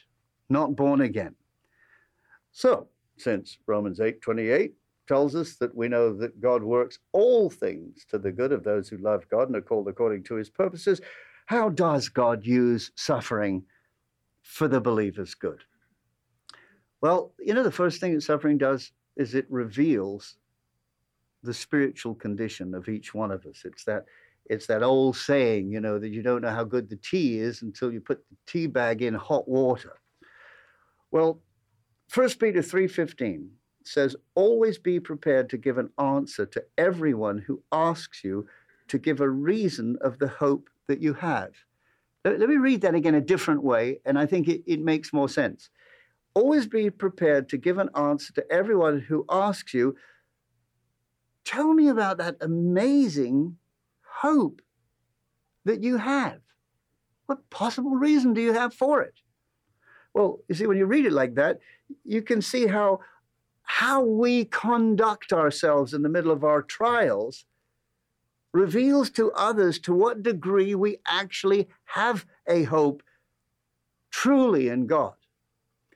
not 0.50 0.75
born 0.75 1.01
again. 1.01 1.36
So, 2.51 2.88
since 3.18 3.58
Romans 3.66 4.00
8 4.00 4.22
28 4.22 4.74
tells 5.08 5.36
us 5.36 5.56
that 5.56 5.75
we 5.75 5.88
know 5.88 6.13
that 6.18 6.42
God 6.42 6.63
works 6.63 7.00
all 7.13 7.50
things 7.50 8.06
to 8.10 8.18
the 8.18 8.32
good 8.32 8.51
of 8.51 8.63
those 8.63 8.89
who 8.89 8.98
love 8.98 9.27
God 9.30 9.48
and 9.48 9.56
are 9.56 9.62
called 9.62 9.88
according 9.88 10.24
to 10.24 10.36
his 10.36 10.50
purposes, 10.50 11.01
how 11.46 11.70
does 11.70 12.10
God 12.10 12.46
use 12.46 12.92
suffering 12.96 13.63
for 14.44 14.68
the 14.68 14.82
believer's 14.82 15.34
good? 15.34 15.63
Well, 17.01 17.34
you 17.39 17.54
know, 17.54 17.63
the 17.63 17.72
first 17.72 18.01
thing 18.01 18.13
that 18.13 18.22
suffering 18.22 18.58
does 18.58 18.92
is 19.16 19.34
it 19.34 19.46
reveals 19.50 20.38
the 21.44 21.54
spiritual 21.54 22.16
condition 22.16 22.74
of 22.74 22.89
each 22.89 23.13
one 23.13 23.32
of 23.32 23.46
us. 23.46 23.62
It's 23.63 23.84
that 23.86 24.06
it's 24.50 24.68
that 24.68 24.84
old 24.84 25.18
saying, 25.18 25.72
you 25.72 25.82
know, 25.82 26.00
that 26.00 26.10
you 26.10 26.22
don't 26.22 26.42
know 26.42 26.51
how 26.51 26.63
good 26.63 26.89
the 26.89 26.96
tea 26.98 27.39
is 27.39 27.62
until 27.62 27.92
you 27.92 28.00
put 28.00 28.24
the 28.30 28.38
tea 28.46 28.68
bag 28.68 29.01
in 29.01 29.13
hot 29.13 29.48
water. 29.48 30.00
Well, 31.12 31.42
1 32.14 32.40
Peter 32.40 32.62
3:15 32.62 33.52
says, 33.84 34.16
"Always 34.36 34.78
be 34.78 35.00
prepared 35.00 35.50
to 35.50 35.58
give 35.58 35.78
an 35.78 35.92
answer 35.98 36.46
to 36.46 36.66
everyone 36.78 37.40
who 37.40 37.64
asks 37.72 38.24
you 38.24 38.48
to 38.88 38.98
give 38.98 39.20
a 39.20 39.30
reason 39.30 39.98
of 40.02 40.20
the 40.20 40.28
hope 40.28 40.70
that 40.88 41.02
you 41.02 41.14
have. 41.14 41.52
Let, 42.26 42.40
me 42.40 42.58
read 42.58 42.82
that 42.82 42.96
again 42.96 43.16
a 43.16 43.22
different 43.22 43.64
way, 43.64 44.02
and 44.06 44.20
I 44.20 44.26
think 44.26 44.48
it, 44.48 44.64
it 44.66 44.82
makes 44.82 45.14
more 45.14 45.30
sense. 45.30 45.70
Always 46.34 46.68
be 46.68 46.90
prepared 46.90 47.48
to 47.50 47.58
give 47.58 47.78
an 47.78 47.90
answer 47.96 48.34
to 48.34 48.52
everyone 48.52 49.00
who 49.00 49.26
asks 49.30 49.74
you, 49.74 49.96
Tell 51.46 51.74
me 51.74 51.88
about 51.88 52.18
that 52.18 52.36
amazing 52.42 53.58
hope 54.02 54.62
that 55.64 55.82
you 55.82 55.96
have. 55.96 56.42
What 57.28 57.50
possible 57.50 57.92
reason 57.92 58.34
do 58.34 58.42
you 58.42 58.52
have 58.52 58.74
for 58.74 59.02
it? 59.02 59.22
Well, 60.18 60.40
you 60.48 60.56
see, 60.56 60.66
when 60.66 60.78
you 60.78 60.88
read 60.88 61.06
it 61.06 61.14
like 61.14 61.36
that, 61.36 61.60
you 62.04 62.24
can 62.24 62.42
see 62.42 62.66
how, 62.66 63.02
how 63.62 64.02
we 64.02 64.46
conduct 64.46 65.32
ourselves 65.32 65.94
in 65.94 66.02
the 66.02 66.10
middle 66.10 66.32
of 66.32 66.44
our 66.44 66.64
trials 66.64 67.46
reveals 68.52 69.12
to 69.12 69.32
others 69.34 69.78
to 69.78 69.94
what 69.94 70.24
degree 70.24 70.74
we 70.74 70.98
actually 71.06 71.68
have 71.86 72.26
a 72.48 72.64
hope 72.64 73.04
truly 74.10 74.70
in 74.70 74.88
God. 74.88 75.14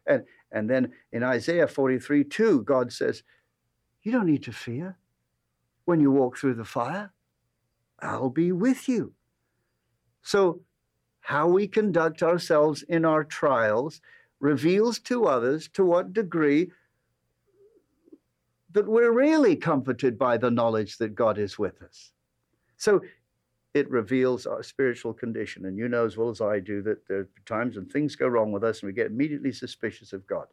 And, 0.06 0.26
and 0.52 0.70
then 0.70 0.92
in 1.12 1.24
Isaiah 1.24 1.68
43 1.68 2.24
2, 2.24 2.62
God 2.62 2.94
says, 2.94 3.24
You 4.04 4.12
don't 4.12 4.28
need 4.28 4.44
to 4.44 4.52
fear 4.52 4.98
when 5.86 6.00
you 6.00 6.12
walk 6.12 6.38
through 6.38 6.54
the 6.54 6.64
fire, 6.64 7.12
I'll 8.00 8.30
be 8.30 8.52
with 8.52 8.88
you. 8.88 9.14
So, 10.22 10.62
how 11.22 11.48
we 11.48 11.68
conduct 11.68 12.24
ourselves 12.24 12.84
in 12.84 13.06
our 13.06 13.24
trials 13.24 14.02
reveals 14.40 15.00
to 15.00 15.26
others 15.26 15.68
to 15.70 15.86
what 15.86 16.14
degree 16.14 16.72
that 18.74 18.88
we're 18.88 19.12
really 19.12 19.56
comforted 19.56 20.18
by 20.18 20.38
the 20.38 20.50
knowledge 20.50 20.98
that 20.98 21.16
God 21.16 21.38
is 21.38 21.60
with 21.60 21.82
us. 21.82 22.12
So 22.78 23.02
it 23.74 23.90
reveals 23.90 24.46
our 24.46 24.64
spiritual 24.64 25.14
condition. 25.14 25.66
And 25.66 25.78
you 25.78 25.88
know 25.88 26.06
as 26.06 26.18
well 26.18 26.30
as 26.30 26.42
I 26.42 26.60
do 26.60 26.82
that 26.84 27.08
there 27.08 27.20
are 27.20 27.30
times 27.46 27.76
when 27.76 27.86
things 27.86 28.16
go 28.16 28.28
wrong 28.28 28.52
with 28.52 28.64
us 28.64 28.82
and 28.82 28.88
we 28.88 28.94
get 28.94 29.08
immediately 29.08 29.52
suspicious 29.52 30.14
of 30.14 30.26
God. 30.26 30.48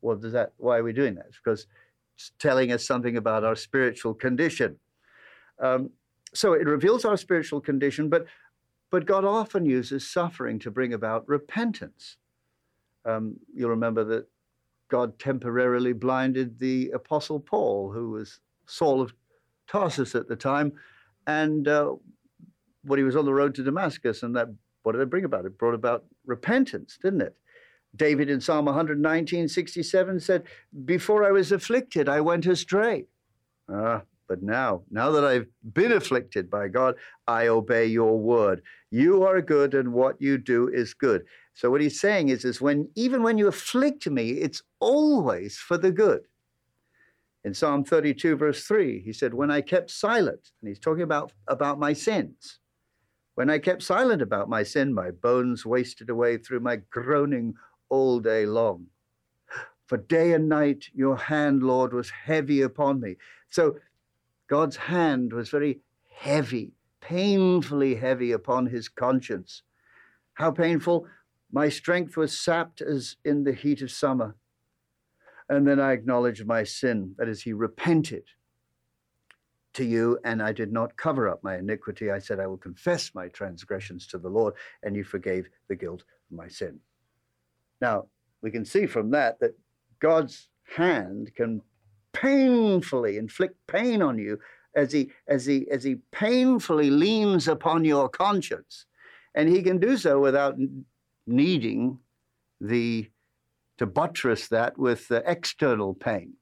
Well, 0.00 0.16
does 0.16 0.32
that 0.32 0.52
why 0.56 0.78
are 0.78 0.84
we 0.84 0.92
doing 0.92 1.16
that? 1.16 1.26
It's 1.28 1.38
because 1.42 1.66
it's 2.14 2.32
telling 2.38 2.72
us 2.72 2.86
something 2.86 3.16
about 3.16 3.44
our 3.44 3.56
spiritual 3.56 4.14
condition. 4.14 4.76
Um, 5.58 5.90
so 6.32 6.52
it 6.52 6.66
reveals 6.66 7.04
our 7.04 7.16
spiritual 7.16 7.60
condition, 7.60 8.08
but 8.08 8.26
but 8.90 9.06
God 9.06 9.24
often 9.24 9.64
uses 9.64 10.08
suffering 10.08 10.58
to 10.60 10.70
bring 10.70 10.92
about 10.92 11.28
repentance. 11.28 12.16
Um, 13.04 13.36
you'll 13.54 13.70
remember 13.70 14.04
that 14.04 14.26
God 14.88 15.18
temporarily 15.18 15.92
blinded 15.92 16.58
the 16.58 16.90
Apostle 16.90 17.40
Paul, 17.40 17.90
who 17.92 18.10
was 18.10 18.40
Saul 18.66 19.00
of 19.00 19.12
Tarsus 19.66 20.14
at 20.14 20.28
the 20.28 20.36
time, 20.36 20.72
and 21.26 21.66
uh, 21.66 21.94
when 22.84 22.98
he 22.98 23.04
was 23.04 23.16
on 23.16 23.24
the 23.24 23.34
road 23.34 23.54
to 23.56 23.64
Damascus, 23.64 24.22
and 24.22 24.34
that 24.36 24.48
what 24.82 24.92
did 24.92 25.00
it 25.00 25.10
bring 25.10 25.24
about? 25.24 25.44
It 25.44 25.58
brought 25.58 25.74
about 25.74 26.04
repentance, 26.26 26.96
didn't 27.02 27.22
it? 27.22 27.34
David 27.96 28.30
in 28.30 28.40
Psalm 28.40 28.66
119, 28.66 29.48
67 29.48 30.20
said, 30.20 30.44
Before 30.84 31.24
I 31.24 31.32
was 31.32 31.50
afflicted, 31.50 32.08
I 32.08 32.20
went 32.20 32.46
astray. 32.46 33.06
Ah, 33.68 34.02
but 34.28 34.42
now, 34.42 34.82
now 34.90 35.10
that 35.10 35.24
I've 35.24 35.46
been 35.72 35.92
afflicted 35.92 36.50
by 36.50 36.68
God, 36.68 36.96
I 37.28 37.48
obey 37.48 37.86
your 37.86 38.18
word. 38.18 38.62
You 38.90 39.24
are 39.24 39.40
good, 39.40 39.74
and 39.74 39.92
what 39.92 40.20
you 40.20 40.38
do 40.38 40.68
is 40.68 40.94
good. 40.94 41.24
So 41.54 41.70
what 41.70 41.80
he's 41.80 42.00
saying 42.00 42.28
is, 42.28 42.44
is 42.44 42.60
when 42.60 42.88
even 42.94 43.22
when 43.22 43.38
you 43.38 43.46
afflict 43.48 44.08
me, 44.08 44.30
it's 44.30 44.62
always 44.80 45.56
for 45.56 45.78
the 45.78 45.90
good. 45.90 46.22
In 47.44 47.54
Psalm 47.54 47.84
32, 47.84 48.36
verse 48.36 48.64
3, 48.64 49.02
he 49.02 49.12
said, 49.12 49.32
When 49.32 49.50
I 49.50 49.60
kept 49.60 49.90
silent, 49.90 50.50
and 50.60 50.68
he's 50.68 50.80
talking 50.80 51.04
about, 51.04 51.32
about 51.46 51.78
my 51.78 51.92
sins. 51.92 52.58
When 53.36 53.50
I 53.50 53.58
kept 53.58 53.82
silent 53.82 54.22
about 54.22 54.48
my 54.48 54.62
sin, 54.62 54.92
my 54.92 55.10
bones 55.10 55.64
wasted 55.64 56.10
away 56.10 56.38
through 56.38 56.60
my 56.60 56.76
groaning 56.90 57.54
all 57.88 58.18
day 58.18 58.46
long. 58.46 58.86
For 59.86 59.98
day 59.98 60.32
and 60.32 60.48
night 60.48 60.86
your 60.92 61.16
hand, 61.16 61.62
Lord, 61.62 61.92
was 61.92 62.10
heavy 62.10 62.62
upon 62.62 63.00
me. 63.00 63.16
So 63.50 63.76
God's 64.48 64.76
hand 64.76 65.32
was 65.32 65.48
very 65.48 65.80
heavy, 66.12 66.72
painfully 67.00 67.96
heavy 67.96 68.32
upon 68.32 68.66
his 68.66 68.88
conscience. 68.88 69.62
How 70.34 70.50
painful? 70.50 71.06
My 71.52 71.68
strength 71.68 72.16
was 72.16 72.38
sapped 72.38 72.80
as 72.80 73.16
in 73.24 73.44
the 73.44 73.52
heat 73.52 73.82
of 73.82 73.90
summer. 73.90 74.36
And 75.48 75.66
then 75.66 75.78
I 75.80 75.92
acknowledged 75.92 76.46
my 76.46 76.64
sin. 76.64 77.14
That 77.18 77.28
is, 77.28 77.42
he 77.42 77.52
repented 77.52 78.24
to 79.74 79.84
you, 79.84 80.18
and 80.24 80.42
I 80.42 80.52
did 80.52 80.72
not 80.72 80.96
cover 80.96 81.28
up 81.28 81.44
my 81.44 81.58
iniquity. 81.58 82.10
I 82.10 82.18
said, 82.18 82.40
I 82.40 82.46
will 82.46 82.56
confess 82.56 83.14
my 83.14 83.28
transgressions 83.28 84.06
to 84.08 84.18
the 84.18 84.28
Lord, 84.28 84.54
and 84.82 84.96
you 84.96 85.04
forgave 85.04 85.48
the 85.68 85.76
guilt 85.76 86.02
of 86.30 86.36
my 86.36 86.48
sin. 86.48 86.80
Now, 87.80 88.06
we 88.42 88.50
can 88.50 88.64
see 88.64 88.86
from 88.86 89.10
that 89.10 89.38
that 89.40 89.56
God's 90.00 90.48
hand 90.76 91.32
can 91.34 91.62
painfully 92.20 93.18
inflict 93.18 93.56
pain 93.66 94.02
on 94.02 94.18
you 94.18 94.38
as 94.74 94.92
he, 94.92 95.10
as 95.28 95.44
he, 95.44 95.66
as 95.70 95.84
he 95.84 95.96
painfully 96.12 96.90
leans 96.90 97.48
upon 97.48 97.84
your 97.84 98.08
conscience. 98.08 98.86
And 99.34 99.48
he 99.48 99.62
can 99.62 99.78
do 99.78 99.96
so 99.96 100.20
without 100.20 100.56
needing 101.26 101.98
the 102.60 103.10
to 103.78 103.86
buttress 103.86 104.48
that 104.48 104.78
with 104.78 105.10
uh, 105.12 105.20
external 105.26 105.92
pain. 105.92 106.32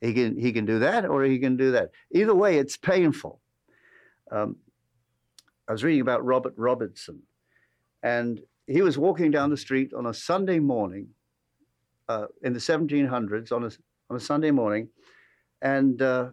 He 0.00 0.12
can, 0.12 0.36
he 0.36 0.52
can 0.52 0.64
do 0.64 0.80
that 0.80 1.04
or 1.04 1.22
he 1.22 1.38
can 1.38 1.56
do 1.56 1.70
that. 1.72 1.90
Either 2.12 2.34
way, 2.34 2.58
it's 2.58 2.76
painful. 2.76 3.40
Um, 4.32 4.56
I 5.68 5.72
was 5.72 5.84
reading 5.84 6.00
about 6.00 6.24
Robert 6.24 6.54
Robertson, 6.56 7.22
and 8.02 8.40
he 8.66 8.82
was 8.82 8.98
walking 8.98 9.30
down 9.30 9.50
the 9.50 9.56
street 9.56 9.92
on 9.92 10.06
a 10.06 10.14
Sunday 10.14 10.58
morning 10.58 11.08
uh, 12.08 12.26
in 12.42 12.52
the 12.52 12.58
1700s 12.58 13.52
on 13.52 13.64
a, 13.64 13.70
on 14.10 14.16
a 14.16 14.20
Sunday 14.20 14.50
morning. 14.50 14.88
And 15.62 16.02
uh, 16.02 16.30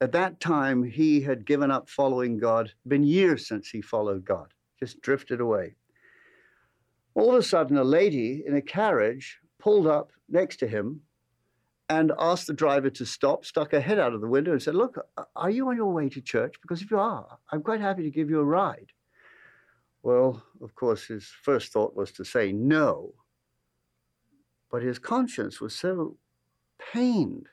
at 0.00 0.12
that 0.12 0.40
time, 0.40 0.82
he 0.82 1.20
had 1.20 1.46
given 1.46 1.70
up 1.70 1.88
following 1.88 2.36
God, 2.36 2.72
been 2.86 3.04
years 3.04 3.46
since 3.48 3.68
he 3.68 3.80
followed 3.80 4.24
God, 4.24 4.52
just 4.78 5.00
drifted 5.00 5.40
away. 5.40 5.76
All 7.14 7.30
of 7.30 7.38
a 7.38 7.42
sudden, 7.42 7.78
a 7.78 7.84
lady 7.84 8.42
in 8.46 8.56
a 8.56 8.60
carriage 8.60 9.38
pulled 9.58 9.86
up 9.86 10.10
next 10.28 10.56
to 10.56 10.66
him 10.66 11.00
and 11.88 12.12
asked 12.18 12.48
the 12.48 12.52
driver 12.52 12.90
to 12.90 13.06
stop, 13.06 13.44
stuck 13.44 13.70
her 13.70 13.80
head 13.80 13.98
out 13.98 14.12
of 14.12 14.20
the 14.20 14.28
window, 14.28 14.52
and 14.52 14.62
said, 14.62 14.74
Look, 14.74 14.98
are 15.36 15.50
you 15.50 15.68
on 15.68 15.76
your 15.76 15.92
way 15.92 16.08
to 16.08 16.20
church? 16.20 16.56
Because 16.60 16.82
if 16.82 16.90
you 16.90 16.98
are, 16.98 17.38
I'm 17.52 17.62
quite 17.62 17.80
happy 17.80 18.02
to 18.02 18.10
give 18.10 18.28
you 18.28 18.40
a 18.40 18.44
ride. 18.44 18.92
Well, 20.02 20.42
of 20.60 20.74
course, 20.74 21.06
his 21.06 21.32
first 21.42 21.72
thought 21.72 21.96
was 21.96 22.12
to 22.12 22.24
say 22.24 22.52
no. 22.52 23.14
But 24.70 24.82
his 24.82 24.98
conscience 24.98 25.60
was 25.60 25.74
so 25.74 26.16
pained 26.92 27.48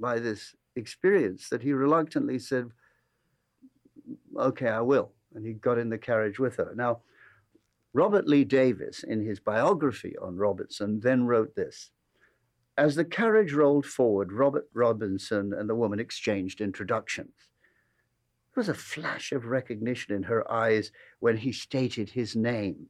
by 0.00 0.18
this 0.18 0.54
experience 0.76 1.48
that 1.48 1.62
he 1.62 1.72
reluctantly 1.72 2.38
said, 2.38 2.70
Okay, 4.36 4.68
I 4.68 4.80
will. 4.80 5.12
And 5.34 5.46
he 5.46 5.52
got 5.52 5.78
in 5.78 5.88
the 5.88 5.98
carriage 5.98 6.38
with 6.38 6.56
her. 6.56 6.72
Now, 6.74 7.00
Robert 7.94 8.26
Lee 8.26 8.44
Davis, 8.44 9.02
in 9.02 9.24
his 9.24 9.38
biography 9.38 10.14
on 10.20 10.36
Robertson, 10.36 11.00
then 11.00 11.26
wrote 11.26 11.54
this 11.54 11.90
As 12.76 12.94
the 12.94 13.04
carriage 13.04 13.52
rolled 13.52 13.86
forward, 13.86 14.32
Robert 14.32 14.68
Robinson 14.72 15.52
and 15.52 15.68
the 15.68 15.74
woman 15.74 16.00
exchanged 16.00 16.60
introductions. 16.60 17.34
There 18.54 18.60
was 18.60 18.68
a 18.68 18.74
flash 18.74 19.32
of 19.32 19.46
recognition 19.46 20.14
in 20.14 20.24
her 20.24 20.50
eyes 20.50 20.90
when 21.20 21.38
he 21.38 21.52
stated 21.52 22.10
his 22.10 22.36
name. 22.36 22.88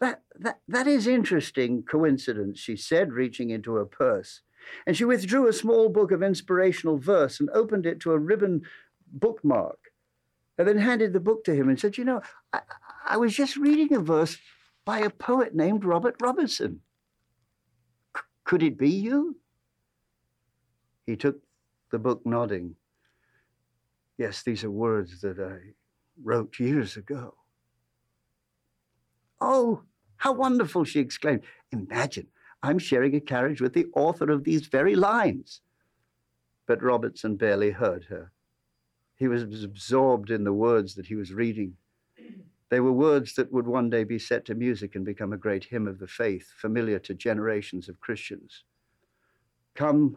That, 0.00 0.22
that, 0.38 0.60
that 0.68 0.86
is 0.86 1.06
interesting 1.06 1.82
coincidence, 1.82 2.58
she 2.58 2.76
said, 2.76 3.12
reaching 3.12 3.50
into 3.50 3.74
her 3.74 3.84
purse. 3.84 4.42
And 4.86 4.96
she 4.96 5.04
withdrew 5.04 5.48
a 5.48 5.52
small 5.52 5.88
book 5.88 6.12
of 6.12 6.22
inspirational 6.22 6.98
verse 6.98 7.40
and 7.40 7.50
opened 7.50 7.86
it 7.86 8.00
to 8.00 8.12
a 8.12 8.18
ribbon 8.18 8.62
bookmark, 9.12 9.78
and 10.58 10.68
then 10.68 10.78
handed 10.78 11.12
the 11.12 11.20
book 11.20 11.44
to 11.44 11.54
him 11.54 11.68
and 11.68 11.78
said, 11.78 11.98
You 11.98 12.04
know, 12.04 12.22
I, 12.52 12.60
I 13.06 13.16
was 13.16 13.34
just 13.34 13.56
reading 13.56 13.94
a 13.94 14.00
verse 14.00 14.38
by 14.84 15.00
a 15.00 15.10
poet 15.10 15.54
named 15.54 15.84
Robert 15.84 16.16
Robinson. 16.20 16.80
C- 18.16 18.22
could 18.44 18.62
it 18.62 18.78
be 18.78 18.90
you? 18.90 19.36
He 21.06 21.16
took 21.16 21.42
the 21.90 21.98
book, 21.98 22.24
nodding. 22.24 22.76
Yes, 24.18 24.42
these 24.42 24.64
are 24.64 24.70
words 24.70 25.22
that 25.22 25.38
I 25.40 25.74
wrote 26.22 26.58
years 26.58 26.96
ago. 26.96 27.34
Oh, 29.40 29.82
how 30.16 30.32
wonderful, 30.32 30.84
she 30.84 31.00
exclaimed. 31.00 31.42
Imagine, 31.72 32.26
I'm 32.62 32.78
sharing 32.78 33.14
a 33.14 33.20
carriage 33.20 33.60
with 33.60 33.72
the 33.72 33.86
author 33.94 34.30
of 34.30 34.44
these 34.44 34.66
very 34.66 34.94
lines. 34.94 35.60
But 36.66 36.82
Robertson 36.82 37.36
barely 37.36 37.70
heard 37.70 38.04
her. 38.04 38.32
He 39.16 39.28
was 39.28 39.42
absorbed 39.64 40.30
in 40.30 40.44
the 40.44 40.52
words 40.52 40.94
that 40.94 41.06
he 41.06 41.14
was 41.14 41.32
reading. 41.32 41.76
They 42.70 42.80
were 42.80 42.92
words 42.92 43.34
that 43.34 43.52
would 43.52 43.66
one 43.66 43.90
day 43.90 44.04
be 44.04 44.18
set 44.18 44.44
to 44.46 44.54
music 44.54 44.94
and 44.94 45.04
become 45.04 45.32
a 45.32 45.38
great 45.38 45.64
hymn 45.64 45.88
of 45.88 45.98
the 45.98 46.06
faith, 46.06 46.52
familiar 46.56 46.98
to 47.00 47.14
generations 47.14 47.88
of 47.88 48.00
Christians. 48.00 48.64
Come, 49.74 50.16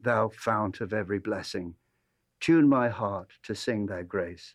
thou 0.00 0.30
fount 0.30 0.80
of 0.80 0.92
every 0.92 1.20
blessing, 1.20 1.74
tune 2.40 2.68
my 2.68 2.88
heart 2.88 3.30
to 3.44 3.54
sing 3.54 3.86
thy 3.86 4.02
grace. 4.02 4.54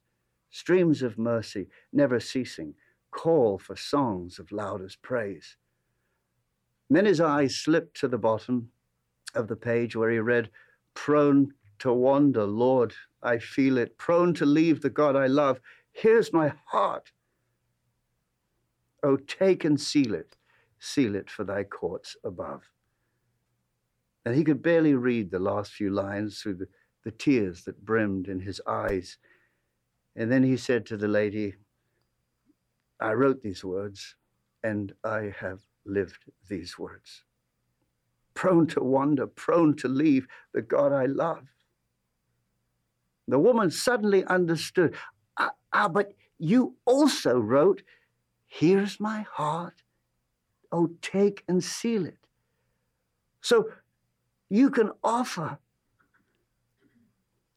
Streams 0.50 1.02
of 1.02 1.18
mercy, 1.18 1.68
never 1.94 2.20
ceasing, 2.20 2.74
call 3.12 3.58
for 3.58 3.76
songs 3.76 4.38
of 4.38 4.52
loudest 4.52 5.02
praise. 5.02 5.56
And 6.90 6.98
then 6.98 7.06
his 7.06 7.20
eyes 7.20 7.56
slipped 7.56 7.98
to 8.00 8.08
the 8.08 8.18
bottom 8.18 8.70
of 9.36 9.48
the 9.48 9.56
page 9.56 9.96
where 9.96 10.10
he 10.10 10.20
read, 10.20 10.50
Prone 10.94 11.54
to 11.80 11.94
wander, 11.94 12.46
Lord, 12.46 12.94
I 13.22 13.40
feel 13.40 13.78
it. 13.78 13.98
Prone 13.98 14.34
to 14.36 14.46
leave 14.46 14.82
the 14.82 14.90
God 14.90 15.16
I 15.16 15.28
love. 15.28 15.60
Here's 15.92 16.32
my 16.32 16.54
heart. 16.66 17.12
Oh, 19.04 19.18
take 19.18 19.64
and 19.64 19.80
seal 19.80 20.14
it, 20.14 20.38
seal 20.80 21.16
it 21.16 21.30
for 21.30 21.44
thy 21.44 21.64
courts 21.64 22.16
above. 22.24 22.64
And 24.26 24.36
he 24.36 24.44
could 24.44 24.62
barely 24.62 24.96
read 24.96 25.32
the 25.32 25.40
last 25.40 25.72
few 25.72 25.90
lines 25.90 26.40
through 26.40 26.56
the, 26.56 26.68
the 27.04 27.12
tears 27.12 27.64
that 27.66 27.86
brimmed 27.86 28.28
in 28.28 28.40
his 28.40 28.60
eyes. 28.68 29.18
And 30.16 30.32
then 30.32 30.44
he 30.44 30.58
said 30.58 30.86
to 30.88 30.98
the 30.98 31.08
lady, 31.08 31.56
I 33.00 33.14
wrote 33.14 33.42
these 33.42 33.64
words, 33.64 34.16
and 34.64 34.94
I 35.04 35.34
have 35.40 35.62
lived 35.88 36.18
these 36.48 36.78
words. 36.78 37.24
Prone 38.34 38.68
to 38.68 38.84
wander, 38.84 39.28
prone 39.28 39.76
to 39.78 39.88
leave 39.88 40.28
the 40.54 40.62
God 40.62 40.92
I 40.92 41.06
love. 41.06 41.48
The 43.28 43.40
woman 43.40 43.72
suddenly 43.72 44.24
understood. 44.26 44.96
Ah, 45.38 45.52
ah, 45.74 45.88
but 45.88 46.14
you 46.38 46.76
also 46.86 47.40
wrote, 47.40 47.82
Here's 48.48 49.00
my 49.00 49.26
heart. 49.30 49.84
Oh, 50.72 50.92
take 51.02 51.44
and 51.48 51.64
seal 51.64 52.06
it. 52.06 52.18
So 53.42 53.70
you 54.50 54.70
can 54.70 54.92
offer 55.04 55.60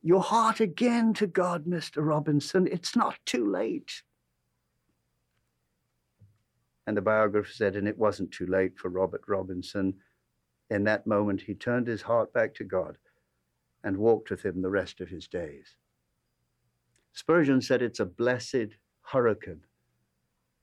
your 0.03 0.23
heart 0.23 0.61
again 0.61 1.14
to 1.14 1.27
God, 1.27 1.66
Mr. 1.66 2.05
Robinson. 2.07 2.66
It's 2.66 2.97
not 2.97 3.19
too 3.27 3.49
late. 3.49 4.03
And 6.90 6.96
the 6.96 7.03
biographer 7.03 7.53
said, 7.53 7.76
and 7.76 7.87
it 7.87 7.96
wasn't 7.96 8.33
too 8.33 8.46
late 8.46 8.76
for 8.76 8.88
Robert 8.88 9.22
Robinson. 9.29 9.94
In 10.70 10.83
that 10.83 11.07
moment, 11.07 11.40
he 11.40 11.55
turned 11.55 11.87
his 11.87 12.03
heart 12.03 12.33
back 12.33 12.53
to 12.57 12.64
God 12.64 12.98
and 13.85 13.96
walked 13.96 14.29
with 14.29 14.42
him 14.42 14.61
the 14.61 14.70
rest 14.70 15.00
of 15.00 15.09
his 15.09 15.29
days. 15.29 15.76
Spurgeon 17.12 17.61
said 17.61 17.81
it's 17.81 18.00
a 18.00 18.05
blessed 18.05 18.74
hurricane 19.03 19.61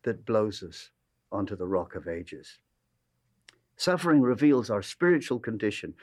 that 0.04 0.26
blows 0.26 0.64
us 0.64 0.92
onto 1.32 1.56
the 1.56 1.66
rock 1.66 1.96
of 1.96 2.10
ages. 2.10 2.60
Suffering 3.78 4.20
reveals 4.20 4.70
our 4.70 4.82
spiritual 4.82 5.40
condition, 5.40 5.94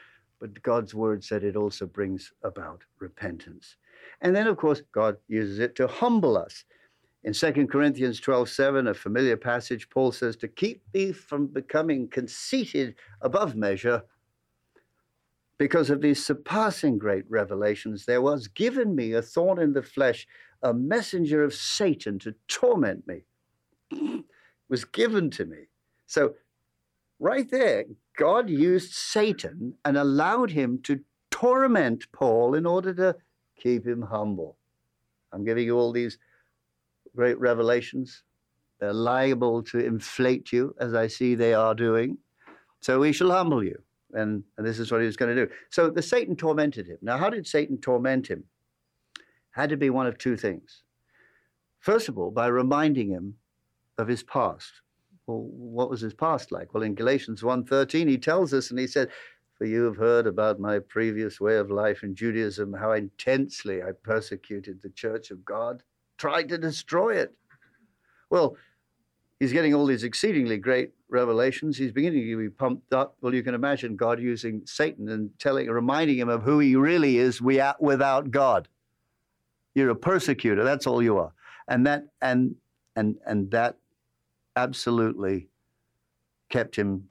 but 0.41 0.63
God's 0.63 0.95
word 0.95 1.23
said 1.23 1.45
it 1.45 1.55
also 1.55 1.85
brings 1.85 2.33
about 2.43 2.81
repentance. 2.99 3.77
And 4.23 4.35
then, 4.35 4.47
of 4.47 4.57
course, 4.57 4.81
God 4.91 5.19
uses 5.29 5.59
it 5.59 5.77
to 5.77 5.87
humble 5.87 6.39
us. 6.39 6.65
In 7.25 7.33
2 7.33 7.67
Corinthians 7.69 8.21
12 8.21 8.51
7, 8.51 8.87
a 8.87 8.95
familiar 8.95 9.37
passage, 9.39 9.89
Paul 9.89 10.13
says, 10.13 10.37
To 10.37 10.49
keep 10.49 10.83
me 10.93 11.11
from 11.13 11.47
becoming 11.47 12.07
conceited 12.09 12.97
above 13.23 13.57
measure, 13.57 14.03
because 15.57 15.89
of 15.89 16.03
these 16.03 16.25
surpassing 16.25 16.99
great 16.99 17.25
revelations, 17.31 18.05
there 18.05 18.21
was 18.21 18.49
given 18.49 18.95
me 18.95 19.13
a 19.13 19.23
thorn 19.23 19.59
in 19.59 19.73
the 19.73 19.83
flesh, 19.83 20.27
a 20.63 20.75
messenger 20.75 21.43
of 21.43 21.55
Satan 21.55 22.19
to 22.19 22.35
torment 22.49 23.07
me. 23.07 23.25
it 23.91 24.25
was 24.69 24.85
given 24.85 25.31
to 25.31 25.47
me. 25.47 25.69
So, 26.07 26.35
right 27.21 27.51
there, 27.51 27.85
God 28.19 28.51
used 28.51 28.93
Satan 28.93 29.75
and 29.85 29.97
allowed 29.97 30.51
him 30.51 30.81
to 30.83 31.01
torment 31.31 32.05
Paul 32.13 32.55
in 32.55 32.67
order 32.67 32.93
to 32.95 33.17
keep 33.57 33.87
him 33.87 34.03
humble. 34.03 34.59
I'm 35.33 35.45
giving 35.45 35.65
you 35.65 35.79
all 35.79 35.93
these 35.93 36.19
great 37.15 37.39
revelations. 37.39 38.23
They're 38.81 38.93
liable 38.93 39.63
to 39.65 39.79
inflate 39.79 40.53
you, 40.53 40.75
as 40.79 40.95
I 40.95 41.07
see 41.07 41.35
they 41.35 41.55
are 41.55 41.75
doing. 41.75 42.19
So 42.81 43.01
we 43.01 43.13
shall 43.13 43.31
humble 43.31 43.65
you. 43.65 43.81
And, 44.13 44.45
and 44.59 44.67
this 44.67 44.79
is 44.79 44.93
what 44.93 45.01
he 45.01 45.07
was 45.07 45.17
going 45.17 45.35
to 45.35 45.47
do. 45.47 45.53
So 45.71 45.91
the 45.91 46.03
Satan 46.03 46.37
tormented 46.37 46.87
him. 46.87 46.99
Now, 47.03 47.19
how 47.19 47.31
did 47.31 47.47
Satan 47.47 47.79
torment 47.79 48.29
him? 48.29 48.45
Had 49.51 49.71
to 49.71 49.77
be 49.77 49.91
one 49.91 50.07
of 50.07 50.19
two 50.19 50.37
things. 50.37 50.83
First 51.81 52.09
of 52.09 52.19
all, 52.19 52.31
by 52.31 52.47
reminding 52.47 53.11
him 53.11 53.35
of 53.99 54.09
his 54.09 54.23
past. 54.23 54.73
Well, 55.27 55.43
what 55.43 55.91
was 55.91 56.01
his 56.01 56.15
past 56.15 56.53
like? 56.53 56.75
Well, 56.75 56.83
in 56.83 56.95
Galatians 56.95 57.43
1.13, 57.43 58.09
he 58.09 58.19
tells 58.19 58.53
us, 58.53 58.71
and 58.71 58.79
he 58.79 58.87
said, 58.87 59.11
For 59.57 59.65
you 59.65 59.85
have 59.85 59.97
heard 59.97 60.27
about 60.27 60.61
my 60.61 60.79
previous 60.79 61.41
way 61.41 61.57
of 61.57 61.71
life 61.71 62.03
in 62.03 62.15
Judaism, 62.15 62.73
how 62.75 62.93
intensely 62.93 63.83
I 63.83 63.93
persecuted 64.03 64.83
the 64.83 64.91
church 64.91 65.31
of 65.31 65.45
God 65.45 65.83
tried 66.25 66.49
to 66.49 66.57
destroy 66.57 67.17
it. 67.17 67.35
Well, 68.31 68.57
he's 69.39 69.53
getting 69.53 69.75
all 69.75 69.85
these 69.85 70.05
exceedingly 70.05 70.57
great 70.57 70.93
revelations. 71.11 71.77
He's 71.77 71.93
beginning 71.93 72.27
to 72.31 72.39
be 72.39 72.49
pumped 72.49 72.95
up. 72.95 73.15
Well, 73.21 73.35
you 73.35 73.43
can 73.43 73.55
imagine 73.55 73.95
God 73.95 74.19
using 74.19 74.63
Satan 74.65 75.11
and 75.11 75.29
telling, 75.39 75.69
reminding 75.69 76.17
him 76.17 76.31
of 76.31 76.43
who 76.43 76.61
he 76.61 76.77
really 76.77 77.19
is 77.19 77.43
without 77.43 78.31
God. 78.31 78.69
You're 79.75 79.91
a 79.91 79.95
persecutor. 79.95 80.65
That's 80.65 80.87
all 80.87 81.03
you 81.03 81.19
are. 81.19 81.33
And 81.69 81.87
that 81.87 82.07
and 82.23 82.55
and 82.97 83.19
and 83.27 83.51
that 83.51 83.77
absolutely 84.57 85.49
kept 86.49 86.75
him 86.75 87.05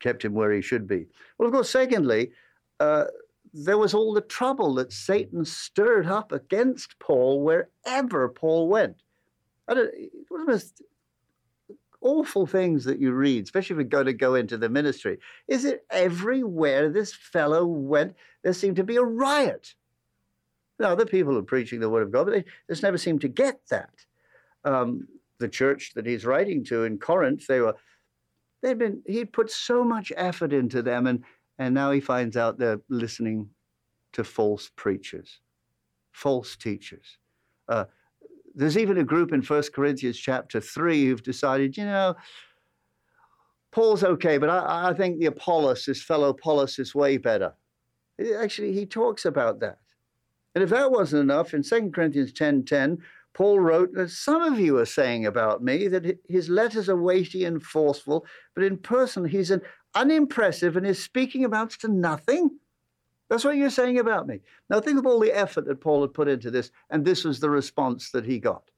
kept 0.00 0.22
him 0.22 0.34
where 0.34 0.52
he 0.52 0.60
should 0.60 0.86
be. 0.86 1.06
Well, 1.38 1.46
of 1.48 1.54
course, 1.54 1.70
secondly, 1.70 2.32
uh, 2.78 3.04
there 3.52 3.78
was 3.78 3.94
all 3.94 4.12
the 4.12 4.20
trouble 4.20 4.74
that 4.74 4.92
Satan 4.92 5.44
stirred 5.44 6.06
up 6.06 6.32
against 6.32 6.98
Paul 6.98 7.42
wherever 7.42 8.28
Paul 8.28 8.68
went. 8.68 9.02
I 9.68 9.74
don't, 9.74 9.90
the 10.30 10.44
most 10.44 10.82
awful 12.00 12.46
things 12.46 12.84
that 12.84 12.98
you 12.98 13.12
read, 13.12 13.44
especially 13.44 13.74
if 13.74 13.78
you're 13.78 13.84
going 13.84 14.06
to 14.06 14.12
go 14.12 14.34
into 14.34 14.56
the 14.56 14.68
ministry, 14.68 15.18
is 15.48 15.64
that 15.64 15.84
everywhere 15.90 16.88
this 16.88 17.12
fellow 17.12 17.66
went, 17.66 18.14
there 18.42 18.52
seemed 18.52 18.76
to 18.76 18.84
be 18.84 18.96
a 18.96 19.02
riot. 19.02 19.74
Now, 20.78 20.88
other 20.88 21.06
people 21.06 21.36
are 21.36 21.42
preaching 21.42 21.80
the 21.80 21.90
word 21.90 22.02
of 22.02 22.10
God, 22.10 22.24
but 22.24 22.32
they 22.32 22.44
just 22.68 22.82
never 22.82 22.98
seem 22.98 23.18
to 23.20 23.28
get 23.28 23.60
that. 23.68 23.90
Um, 24.64 25.08
the 25.38 25.48
church 25.48 25.92
that 25.94 26.06
he's 26.06 26.24
writing 26.24 26.64
to 26.64 26.84
in 26.84 26.98
Corinth, 26.98 27.46
they 27.46 27.60
were, 27.60 27.76
they'd 28.62 28.78
been, 28.78 29.02
he'd 29.06 29.32
put 29.32 29.50
so 29.50 29.84
much 29.84 30.12
effort 30.16 30.52
into 30.52 30.82
them, 30.82 31.06
and 31.06 31.24
and 31.60 31.74
now 31.74 31.90
he 31.90 32.00
finds 32.00 32.38
out 32.38 32.58
they're 32.58 32.80
listening 32.88 33.50
to 34.14 34.24
false 34.24 34.70
preachers, 34.76 35.40
false 36.10 36.56
teachers. 36.56 37.18
Uh, 37.68 37.84
there's 38.54 38.78
even 38.78 38.96
a 38.96 39.04
group 39.04 39.32
in 39.32 39.42
1 39.42 39.62
Corinthians 39.74 40.18
chapter 40.18 40.58
3 40.58 41.06
who've 41.06 41.22
decided, 41.22 41.76
you 41.76 41.84
know, 41.84 42.16
Paul's 43.72 44.02
okay, 44.02 44.38
but 44.38 44.48
I, 44.48 44.88
I 44.88 44.94
think 44.94 45.18
the 45.18 45.26
Apollos, 45.26 45.84
this 45.84 46.02
fellow 46.02 46.30
Apollos, 46.30 46.78
is 46.78 46.94
way 46.94 47.18
better. 47.18 47.52
Actually, 48.38 48.72
he 48.72 48.86
talks 48.86 49.26
about 49.26 49.60
that. 49.60 49.78
And 50.54 50.64
if 50.64 50.70
that 50.70 50.90
wasn't 50.90 51.22
enough, 51.22 51.52
in 51.52 51.62
2 51.62 51.90
Corinthians 51.94 52.32
10 52.32 52.64
10, 52.64 52.98
Paul 53.32 53.60
wrote 53.60 53.92
that 53.94 54.10
some 54.10 54.42
of 54.42 54.58
you 54.58 54.78
are 54.78 54.86
saying 54.86 55.26
about 55.26 55.62
me 55.62 55.86
that 55.88 56.18
his 56.28 56.48
letters 56.48 56.88
are 56.88 57.00
weighty 57.00 57.44
and 57.44 57.62
forceful, 57.62 58.26
but 58.54 58.64
in 58.64 58.76
person 58.76 59.24
he's 59.24 59.50
an 59.52 59.62
unimpressive 59.94 60.76
and 60.76 60.86
his 60.86 61.02
speaking 61.02 61.44
amounts 61.44 61.76
to 61.78 61.88
nothing. 61.88 62.58
That's 63.28 63.44
what 63.44 63.56
you're 63.56 63.70
saying 63.70 63.98
about 63.98 64.26
me. 64.26 64.40
Now 64.68 64.80
think 64.80 64.98
of 64.98 65.06
all 65.06 65.20
the 65.20 65.32
effort 65.32 65.66
that 65.66 65.80
Paul 65.80 66.02
had 66.02 66.14
put 66.14 66.28
into 66.28 66.50
this, 66.50 66.70
and 66.90 67.04
this 67.04 67.24
was 67.24 67.38
the 67.38 67.50
response 67.50 68.10
that 68.10 68.24
he 68.24 68.38
got. 68.38 68.70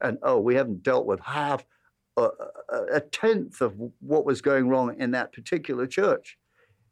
And 0.00 0.18
oh, 0.22 0.40
we 0.40 0.54
haven't 0.54 0.82
dealt 0.82 1.06
with 1.06 1.20
half 1.20 1.64
a, 2.16 2.30
a 2.92 3.00
tenth 3.00 3.60
of 3.60 3.74
what 4.00 4.24
was 4.24 4.40
going 4.40 4.68
wrong 4.68 4.94
in 4.98 5.10
that 5.12 5.32
particular 5.32 5.86
church. 5.86 6.38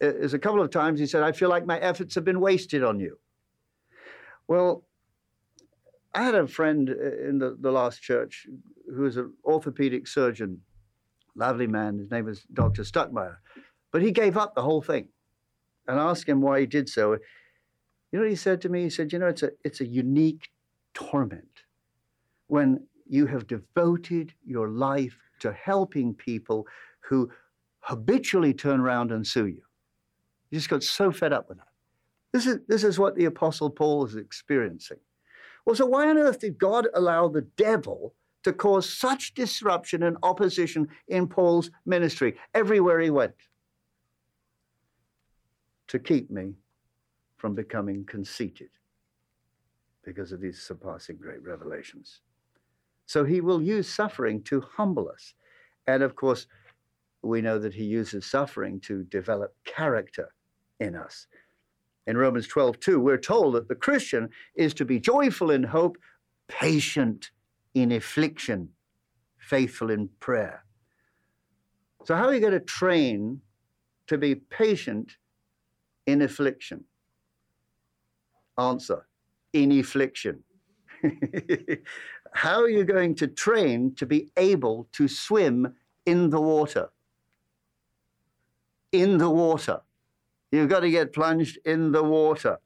There's 0.01 0.35
a 0.35 0.39
couple 0.39 0.63
of 0.63 0.71
times 0.71 1.01
he 1.01 1.07
said, 1.07 1.23
I 1.23 1.33
feel 1.33 1.49
like 1.49 1.67
my 1.67 1.79
efforts 1.79 2.15
have 2.15 2.25
been 2.25 2.41
wasted 2.41 2.85
on 2.85 3.01
you. 3.01 3.19
Well, 4.49 4.85
I 6.15 6.23
had 6.23 6.35
a 6.35 6.47
friend 6.47 6.91
uh, 6.91 7.29
in 7.29 7.39
the, 7.39 7.57
the 7.61 7.71
last 7.71 8.03
church 8.03 8.47
who 8.95 9.03
was 9.03 9.17
an 9.17 9.33
orthopedic 9.45 10.07
surgeon, 10.07 10.61
lovely 11.37 11.67
man. 11.67 11.99
His 11.99 12.11
name 12.11 12.25
was 12.25 12.43
Dr. 12.53 12.83
Stuckmeyer. 12.83 13.37
But 13.93 14.03
he 14.03 14.11
gave 14.11 14.37
up 14.37 14.55
the 14.55 14.63
whole 14.63 14.83
thing 14.83 15.09
and 15.89 16.01
I 16.01 16.11
asked 16.11 16.29
him 16.29 16.41
why 16.41 16.61
he 16.61 16.67
did 16.67 16.89
so. 16.89 17.13
You 17.13 18.19
know 18.19 18.21
what 18.21 18.31
he 18.31 18.37
said 18.37 18.61
to 18.63 18.69
me? 18.69 18.85
He 18.85 18.91
said, 18.91 19.13
You 19.13 19.19
know, 19.19 19.29
it's 19.29 19.43
a, 19.43 19.51
it's 19.65 19.81
a 19.81 19.87
unique 19.87 20.51
torment 20.95 21.63
when 22.49 22.87
you 23.09 23.27
have 23.27 23.47
devoted 23.47 24.33
your 24.45 24.69
life 24.69 25.19
to 25.41 25.53
helping 25.53 26.15
people 26.15 26.67
who 27.01 27.31
habitually 27.81 28.53
turn 28.53 28.81
around 28.81 29.13
and 29.13 29.27
sue 29.27 29.47
you. 29.47 29.63
You 30.51 30.59
just 30.59 30.71
got 30.71 30.83
so 30.83 31.13
fed 31.13 31.33
up 31.33 31.49
with 31.49 31.59
that. 31.59 31.69
This 32.33 32.47
is, 32.47 32.59
this 32.69 32.85
is 32.85 32.99
what 32.99 33.17
the 33.17 33.27
Apostle 33.27 33.71
Paul 33.71 34.05
is 34.07 34.17
experiencing. 34.17 34.99
Well, 35.65 35.77
so 35.77 35.87
why 35.87 36.09
on 36.09 36.19
earth 36.19 36.41
did 36.41 36.59
God 36.59 36.89
allow 36.95 37.29
the 37.29 37.43
devil 37.43 38.15
to 38.47 38.53
cause 38.53 38.89
such 38.89 39.35
disruption 39.35 40.05
and 40.05 40.17
opposition 40.23 40.87
in 41.09 41.27
Paul's 41.27 41.69
ministry 41.85 42.37
everywhere 42.55 43.01
he 43.01 43.11
went? 43.11 43.35
To 45.89 45.99
keep 45.99 46.31
me 46.31 46.55
from 47.39 47.57
becoming 47.57 48.05
conceited 48.05 48.69
because 50.05 50.31
of 50.31 50.41
these 50.41 50.63
surpassing 50.63 51.17
great 51.17 51.43
revelations. 51.43 52.21
So 53.07 53.25
he 53.25 53.41
will 53.41 53.61
use 53.61 53.89
suffering 53.89 54.41
to 54.45 54.61
humble 54.61 55.09
us. 55.09 55.35
And 55.89 56.05
of 56.05 56.15
course, 56.15 56.47
we 57.23 57.41
know 57.41 57.59
that 57.59 57.75
he 57.75 57.83
uses 57.83 58.27
suffering 58.27 58.79
to 58.83 59.03
develop 59.03 59.57
character 59.65 60.33
in 60.79 60.95
us. 60.95 61.27
In 62.07 62.17
Romans 62.17 62.47
12, 62.47 62.79
2, 62.79 63.01
we're 63.01 63.19
told 63.19 63.57
that 63.57 63.67
the 63.67 63.75
Christian 63.75 64.29
is 64.55 64.73
to 64.75 64.85
be 64.85 65.01
joyful 65.01 65.51
in 65.51 65.65
hope, 65.65 65.99
patient 66.47 67.33
in 67.77 67.93
affliction, 67.93 68.71
faithful 69.39 69.91
in 69.91 70.09
prayer. 70.19 70.65
So, 72.05 72.17
how 72.17 72.25
are 72.25 72.35
you 72.35 72.41
going 72.41 72.55
to 72.55 72.61
train 72.61 73.43
to 74.07 74.17
be 74.17 74.35
patient 74.35 75.13
in 76.07 76.23
affliction? 76.23 76.85
Answer 78.57 79.07
in 79.53 79.79
affliction. 79.79 80.43
How 82.33 82.61
are 82.61 82.69
you 82.69 82.85
going 82.85 83.15
to 83.17 83.27
train 83.27 83.95
to 83.97 84.07
be 84.07 84.31
able 84.37 84.89
to 84.93 85.09
swim 85.09 85.75
in 86.07 86.31
the 86.31 86.41
water? 86.41 86.89
In 88.93 89.19
the 89.19 89.31
water. 89.31 89.81
You've 90.51 90.71
got 90.71 90.81
to 90.81 90.91
get 90.91 91.13
plunged 91.13 91.59
in 91.65 91.93
the 91.93 92.03
water. 92.03 92.59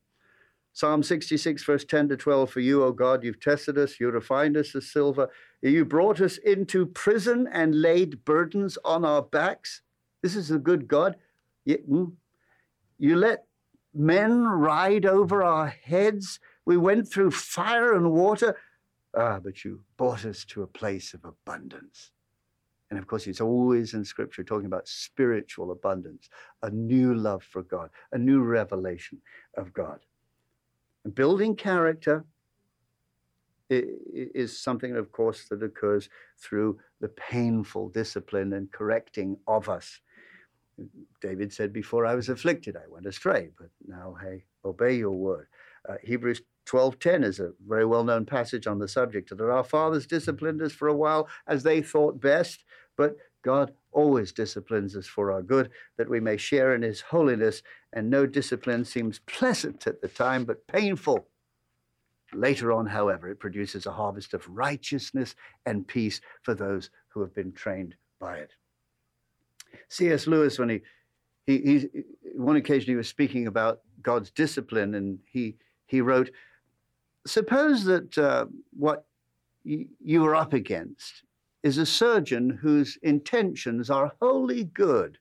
Psalm 0.73 1.03
66, 1.03 1.65
verse 1.65 1.85
10 1.85 2.11
to 2.11 2.17
12 2.17 2.51
For 2.51 2.61
you, 2.61 2.85
O 2.85 2.93
God, 2.93 3.25
you've 3.25 3.41
tested 3.41 3.77
us, 3.77 3.99
you 3.99 4.11
refined 4.11 4.57
us 4.57 4.75
as 4.75 4.91
silver. 4.91 5.29
You 5.63 5.85
brought 5.85 6.21
us 6.21 6.39
into 6.39 6.87
prison 6.87 7.49
and 7.53 7.83
laid 7.83 8.25
burdens 8.25 8.79
on 8.85 9.05
our 9.05 9.23
backs. 9.23 9.83
This 10.23 10.37
is 10.37 10.51
a 10.51 10.59
good 10.59 10.87
God. 10.87 11.17
You, 11.65 11.77
hmm? 11.77 12.05
you 12.99 13.17
let 13.17 13.45
men 13.93 14.45
ride 14.45 15.07
over 15.07 15.43
our 15.43 15.69
heads. 15.69 16.39
We 16.65 16.77
went 16.77 17.09
through 17.09 17.33
fire 17.33 17.95
and 17.95 18.13
water. 18.13 18.57
Ah, 19.17 19.41
but 19.43 19.65
you 19.65 19.83
brought 19.97 20.25
us 20.25 20.45
to 20.47 20.63
a 20.63 20.69
place 20.69 21.15
of 21.15 21.25
abundance. 21.25 22.13
And 22.91 22.99
of 22.99 23.07
course, 23.07 23.27
it's 23.27 23.41
always 23.41 23.95
in 23.95 24.05
Scripture 24.05 24.43
talking 24.43 24.67
about 24.67 24.89
spiritual 24.89 25.71
abundance, 25.71 26.29
a 26.63 26.71
new 26.71 27.15
love 27.15 27.43
for 27.43 27.63
God, 27.63 27.91
a 28.13 28.19
new 28.19 28.43
revelation 28.43 29.21
of 29.57 29.73
God. 29.73 30.01
Building 31.15 31.57
character 31.57 32.25
is 33.71 34.59
something, 34.59 34.97
of 34.97 35.13
course, 35.13 35.49
that 35.49 35.63
occurs 35.63 36.09
through 36.39 36.79
the 37.01 37.09
painful 37.09 37.89
discipline 37.91 38.53
and 38.53 38.71
correcting 38.73 39.37
of 39.47 39.69
us. 39.69 40.01
David 41.21 41.53
said, 41.53 41.73
Before 41.73 42.05
I 42.05 42.15
was 42.15 42.29
afflicted, 42.29 42.77
I 42.77 42.89
went 42.89 43.07
astray, 43.07 43.51
but 43.59 43.69
now, 43.87 44.17
hey, 44.21 44.45
obey 44.65 44.97
your 44.97 45.13
word. 45.13 45.47
Uh, 45.89 45.97
Hebrews 46.03 46.43
12:10 46.67 47.25
is 47.25 47.41
a 47.41 47.53
very 47.67 47.85
well-known 47.85 48.27
passage 48.27 48.67
on 48.67 48.79
the 48.79 48.89
subject 48.89 49.31
that 49.31 49.41
our 49.41 49.65
fathers 49.65 50.07
disciplined 50.07 50.63
us 50.63 50.73
for 50.73 50.89
a 50.89 50.97
while 50.97 51.29
as 51.47 51.63
they 51.63 51.83
thought 51.83 52.21
best, 52.21 52.65
but 52.97 53.17
God 53.43 53.73
always 53.93 54.33
disciplines 54.33 54.97
us 54.97 55.07
for 55.07 55.33
our 55.33 55.43
good, 55.43 55.71
that 55.97 56.09
we 56.09 56.21
may 56.21 56.37
share 56.37 56.75
in 56.75 56.83
his 56.83 57.01
holiness, 57.01 57.63
and 57.93 58.09
no 58.09 58.27
discipline 58.27 58.85
seems 58.85 59.21
pleasant 59.21 59.87
at 59.87 60.01
the 60.01 60.09
time, 60.09 60.45
but 60.45 60.67
painful. 60.67 61.27
Later 62.33 62.73
on, 62.73 62.87
however, 62.87 63.29
it 63.29 63.41
produces 63.41 63.87
a 63.87 63.93
harvest 63.93 64.35
of 64.35 64.49
righteousness 64.49 65.35
and 65.67 65.87
peace 65.87 66.21
for 66.43 66.55
those 66.55 66.91
who 67.09 67.21
have 67.21 67.35
been 67.35 67.53
trained 67.53 67.97
by 68.21 68.37
it. 68.37 68.53
C.S. 69.89 70.27
Lewis, 70.27 70.59
when 70.59 70.69
he, 70.69 70.81
he, 71.47 71.59
he, 71.59 71.89
one 72.35 72.57
occasion 72.57 72.91
he 72.91 72.97
was 72.97 73.09
speaking 73.09 73.47
about 73.47 73.81
God's 74.03 74.31
discipline, 74.31 74.95
and 74.95 75.19
he, 75.25 75.57
he 75.87 76.01
wrote, 76.01 76.31
Suppose 77.27 77.85
that 77.85 78.17
uh, 78.17 78.47
what 78.73 79.05
you 79.65 80.25
are 80.25 80.35
up 80.35 80.55
against 80.55 81.25
is 81.63 81.79
a 81.79 81.87
surgeon 81.87 82.51
whose 82.51 82.99
intentions 83.03 83.91
are 83.91 84.13
wholly 84.21 84.65
good. 84.65 85.19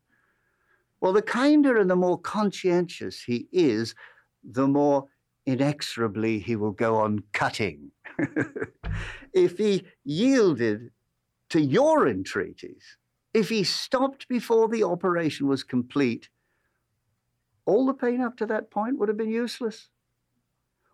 Well, 1.01 1.13
the 1.13 1.21
kinder 1.21 1.77
and 1.77 1.89
the 1.89 1.95
more 1.95 2.19
conscientious 2.19 3.23
he 3.23 3.47
is, 3.51 3.95
the 4.43 4.67
more 4.67 5.07
inexorably 5.45 6.39
he 6.39 6.55
will 6.55 6.71
go 6.71 6.97
on 6.97 7.23
cutting. 7.33 7.91
if 9.33 9.57
he 9.57 9.83
yielded 10.03 10.91
to 11.49 11.61
your 11.61 12.07
entreaties, 12.07 12.97
if 13.33 13.49
he 13.49 13.63
stopped 13.63 14.27
before 14.27 14.67
the 14.67 14.83
operation 14.83 15.47
was 15.47 15.63
complete, 15.63 16.29
all 17.65 17.85
the 17.85 17.93
pain 17.93 18.21
up 18.21 18.37
to 18.37 18.45
that 18.47 18.71
point 18.71 18.97
would 18.97 19.09
have 19.09 19.17
been 19.17 19.29
useless. 19.29 19.89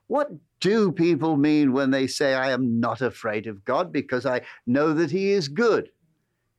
What 0.07 0.29
do 0.59 0.91
people 0.91 1.37
mean 1.37 1.73
when 1.73 1.91
they 1.91 2.07
say, 2.07 2.33
I 2.33 2.51
am 2.51 2.79
not 2.79 3.01
afraid 3.01 3.47
of 3.47 3.65
God 3.65 3.91
because 3.91 4.25
I 4.25 4.41
know 4.65 4.93
that 4.93 5.11
He 5.11 5.31
is 5.31 5.47
good? 5.47 5.89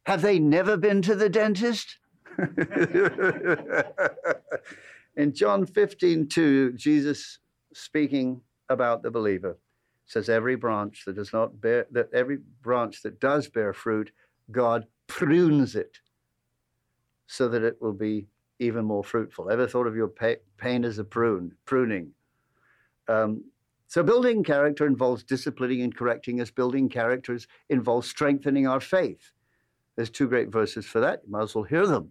Have 0.05 0.23
they 0.23 0.39
never 0.39 0.77
been 0.77 1.03
to 1.03 1.15
the 1.15 1.29
dentist? 1.29 1.99
In 5.17 5.33
John 5.33 5.67
15, 5.67 6.29
2, 6.29 6.73
Jesus 6.73 7.39
speaking 7.73 8.41
about 8.69 9.03
the 9.03 9.11
believer 9.11 9.59
says, 10.05 10.29
Every 10.29 10.55
branch 10.55 11.05
that 11.07 11.17
does 11.17 11.33
not 11.33 11.61
bear, 11.61 11.87
that 11.91 12.11
every 12.13 12.39
branch 12.63 13.03
that 13.03 13.21
does 13.21 13.49
bear 13.49 13.73
fruit, 13.73 14.13
God 14.51 14.87
prunes 15.07 15.75
it 15.75 15.99
so 17.27 17.49
that 17.49 17.63
it 17.63 17.81
will 17.81 17.93
be 17.93 18.27
even 18.59 18.85
more 18.85 19.05
fruitful. 19.05 19.51
Ever 19.51 19.67
thought 19.67 19.87
of 19.87 19.97
your 19.97 20.13
pain 20.59 20.85
as 20.85 20.99
a 20.99 21.05
prune, 21.05 21.53
pruning? 21.65 22.13
Um, 23.09 23.45
so 23.89 24.03
building 24.03 24.43
character 24.43 24.87
involves 24.87 25.23
disciplining 25.23 25.83
and 25.83 25.97
correcting 25.97 26.41
us. 26.41 26.51
Building 26.51 26.89
characters 26.89 27.47
involves 27.69 28.09
strengthening 28.09 28.67
our 28.67 28.81
faith. 28.81 29.33
There's 29.95 30.11
two 30.11 30.29
great 30.29 30.49
verses 30.49 30.87
for 30.87 31.01
that. 31.01 31.23
You 31.25 31.31
might 31.31 31.43
as 31.43 31.55
well 31.55 31.65
hear 31.65 31.87
them. 31.87 32.11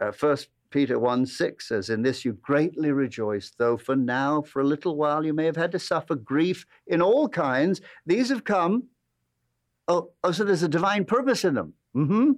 Uh, 0.00 0.10
First 0.10 0.48
Peter 0.70 0.98
1 0.98 1.24
6 1.24 1.68
says, 1.68 1.88
In 1.88 2.02
this 2.02 2.24
you 2.24 2.32
greatly 2.34 2.92
rejoice, 2.92 3.52
though 3.56 3.76
for 3.76 3.96
now, 3.96 4.42
for 4.42 4.60
a 4.60 4.66
little 4.66 4.96
while, 4.96 5.24
you 5.24 5.32
may 5.32 5.46
have 5.46 5.56
had 5.56 5.72
to 5.72 5.78
suffer 5.78 6.14
grief 6.14 6.66
in 6.86 7.00
all 7.00 7.28
kinds. 7.28 7.80
These 8.04 8.28
have 8.28 8.44
come. 8.44 8.84
Oh, 9.86 10.10
oh 10.22 10.32
so 10.32 10.44
there's 10.44 10.62
a 10.62 10.68
divine 10.68 11.04
purpose 11.04 11.44
in 11.44 11.54
them. 11.54 11.74
Mm-hmm. 11.96 12.32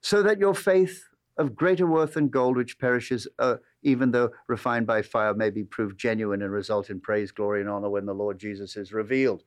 So 0.00 0.22
that 0.22 0.38
your 0.38 0.54
faith 0.54 1.04
of 1.36 1.54
greater 1.54 1.86
worth 1.86 2.14
than 2.14 2.28
gold, 2.28 2.56
which 2.56 2.78
perishes, 2.78 3.28
uh, 3.38 3.56
even 3.86 4.10
though 4.10 4.30
refined 4.48 4.84
by 4.84 5.00
fire, 5.00 5.32
may 5.32 5.48
be 5.48 5.62
proved 5.62 5.96
genuine 5.96 6.42
and 6.42 6.50
result 6.50 6.90
in 6.90 6.98
praise, 6.98 7.30
glory, 7.30 7.60
and 7.60 7.70
honor 7.70 7.88
when 7.88 8.04
the 8.04 8.12
Lord 8.12 8.36
Jesus 8.36 8.76
is 8.76 8.92
revealed. 8.92 9.44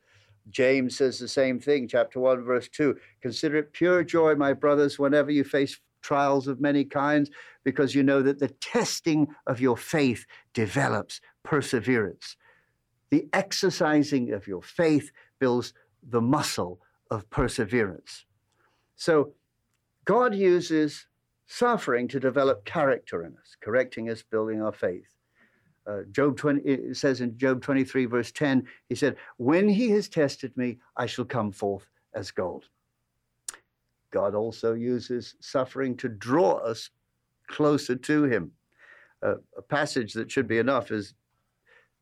James 0.49 0.95
says 0.95 1.19
the 1.19 1.27
same 1.27 1.59
thing, 1.59 1.89
chapter 1.89 2.21
1, 2.21 2.45
verse 2.45 2.69
2. 2.69 2.95
Consider 3.21 3.57
it 3.57 3.73
pure 3.73 4.01
joy, 4.01 4.35
my 4.35 4.53
brothers, 4.53 4.97
whenever 4.97 5.29
you 5.29 5.43
face 5.43 5.77
trials 6.01 6.47
of 6.47 6.61
many 6.61 6.85
kinds, 6.85 7.29
because 7.65 7.93
you 7.93 8.01
know 8.01 8.21
that 8.21 8.39
the 8.39 8.47
testing 8.47 9.27
of 9.45 9.59
your 9.59 9.75
faith 9.75 10.25
develops 10.53 11.19
perseverance. 11.43 12.37
The 13.09 13.27
exercising 13.33 14.31
of 14.31 14.47
your 14.47 14.61
faith 14.61 15.11
builds 15.39 15.73
the 16.01 16.21
muscle 16.21 16.79
of 17.11 17.29
perseverance. 17.29 18.23
So 18.95 19.33
God 20.05 20.33
uses 20.33 21.07
suffering 21.49 22.07
to 22.07 22.19
develop 22.19 22.63
character 22.63 23.25
in 23.25 23.35
us, 23.37 23.57
correcting 23.59 24.09
us, 24.09 24.21
building 24.21 24.61
our 24.61 24.71
faith. 24.71 25.09
Uh, 25.87 26.01
Job 26.11 26.37
20 26.37 26.61
it 26.61 26.95
says 26.95 27.21
in 27.21 27.35
Job 27.37 27.61
23 27.61 28.05
verse 28.05 28.31
10, 28.31 28.67
he 28.87 28.95
said, 28.95 29.17
"When 29.37 29.67
he 29.67 29.89
has 29.91 30.07
tested 30.07 30.55
me, 30.55 30.77
I 30.95 31.07
shall 31.07 31.25
come 31.25 31.51
forth 31.51 31.87
as 32.13 32.29
gold." 32.29 32.65
God 34.11 34.35
also 34.35 34.73
uses 34.73 35.35
suffering 35.39 35.97
to 35.97 36.07
draw 36.07 36.57
us 36.57 36.91
closer 37.47 37.95
to 37.95 38.23
him. 38.23 38.51
Uh, 39.23 39.35
a 39.57 39.61
passage 39.61 40.13
that 40.13 40.31
should 40.31 40.47
be 40.47 40.59
enough 40.59 40.91
is 40.91 41.15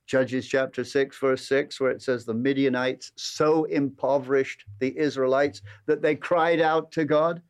Judges 0.08 0.48
chapter 0.48 0.84
6, 0.84 1.18
verse 1.18 1.46
6, 1.48 1.80
where 1.80 1.92
it 1.92 2.02
says, 2.02 2.24
The 2.26 2.34
Midianites 2.34 3.12
so 3.16 3.66
impoverished 3.66 4.64
the 4.80 4.98
Israelites 4.98 5.62
that 5.86 6.02
they 6.02 6.16
cried 6.16 6.62
out 6.62 6.92
to 6.94 7.04
God. 7.04 7.42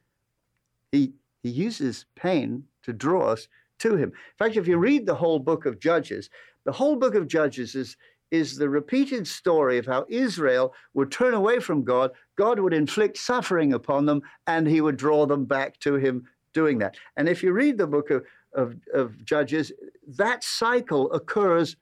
He, 0.91 1.13
he 1.43 1.50
uses 1.50 2.06
pain 2.15 2.63
to 2.84 2.93
draw 2.93 3.28
us 3.28 3.47
to 3.80 3.95
him. 3.95 4.10
In 4.10 4.38
fact, 4.38 4.58
if 4.58 4.67
you 4.67 4.78
read 4.78 5.06
the 5.06 5.15
whole 5.15 5.39
book 5.39 5.65
of 5.65 5.80
Judges, 5.80 6.30
the 6.63 6.71
whole 6.71 6.95
book 6.95 7.15
of 7.15 7.28
Judges 7.28 7.76
is, 7.76 7.95
is 8.32 8.58
the 8.58 8.69
repeated 8.69 9.28
story 9.28 9.78
of 9.78 9.86
how 9.86 10.06
Israel 10.10 10.73
would 10.93 11.12
turn 11.12 11.34
away 11.34 11.60
from 11.60 11.84
God, 11.84 12.12
God 12.36 12.60
would 12.60 12.73
inflict 12.73 13.17
suffering 13.17 13.73
upon 13.73 14.06
them, 14.06 14.21
and 14.47 14.67
he 14.67 14.82
would 14.82 14.97
draw 14.97 15.26
them 15.26 15.45
back 15.45 15.80
to 15.80 15.95
him 15.95 16.28
doing 16.54 16.80
that. 16.80 16.97
And 17.15 17.30
if 17.30 17.43
you 17.43 17.54
read 17.54 17.78
the 17.78 17.88
book 17.88 18.10
of, 18.10 18.26
of, 18.54 18.76
of 18.93 19.23
Judges, 19.23 19.71
that 20.08 20.43
cycle 20.43 21.12
occurs 21.12 21.76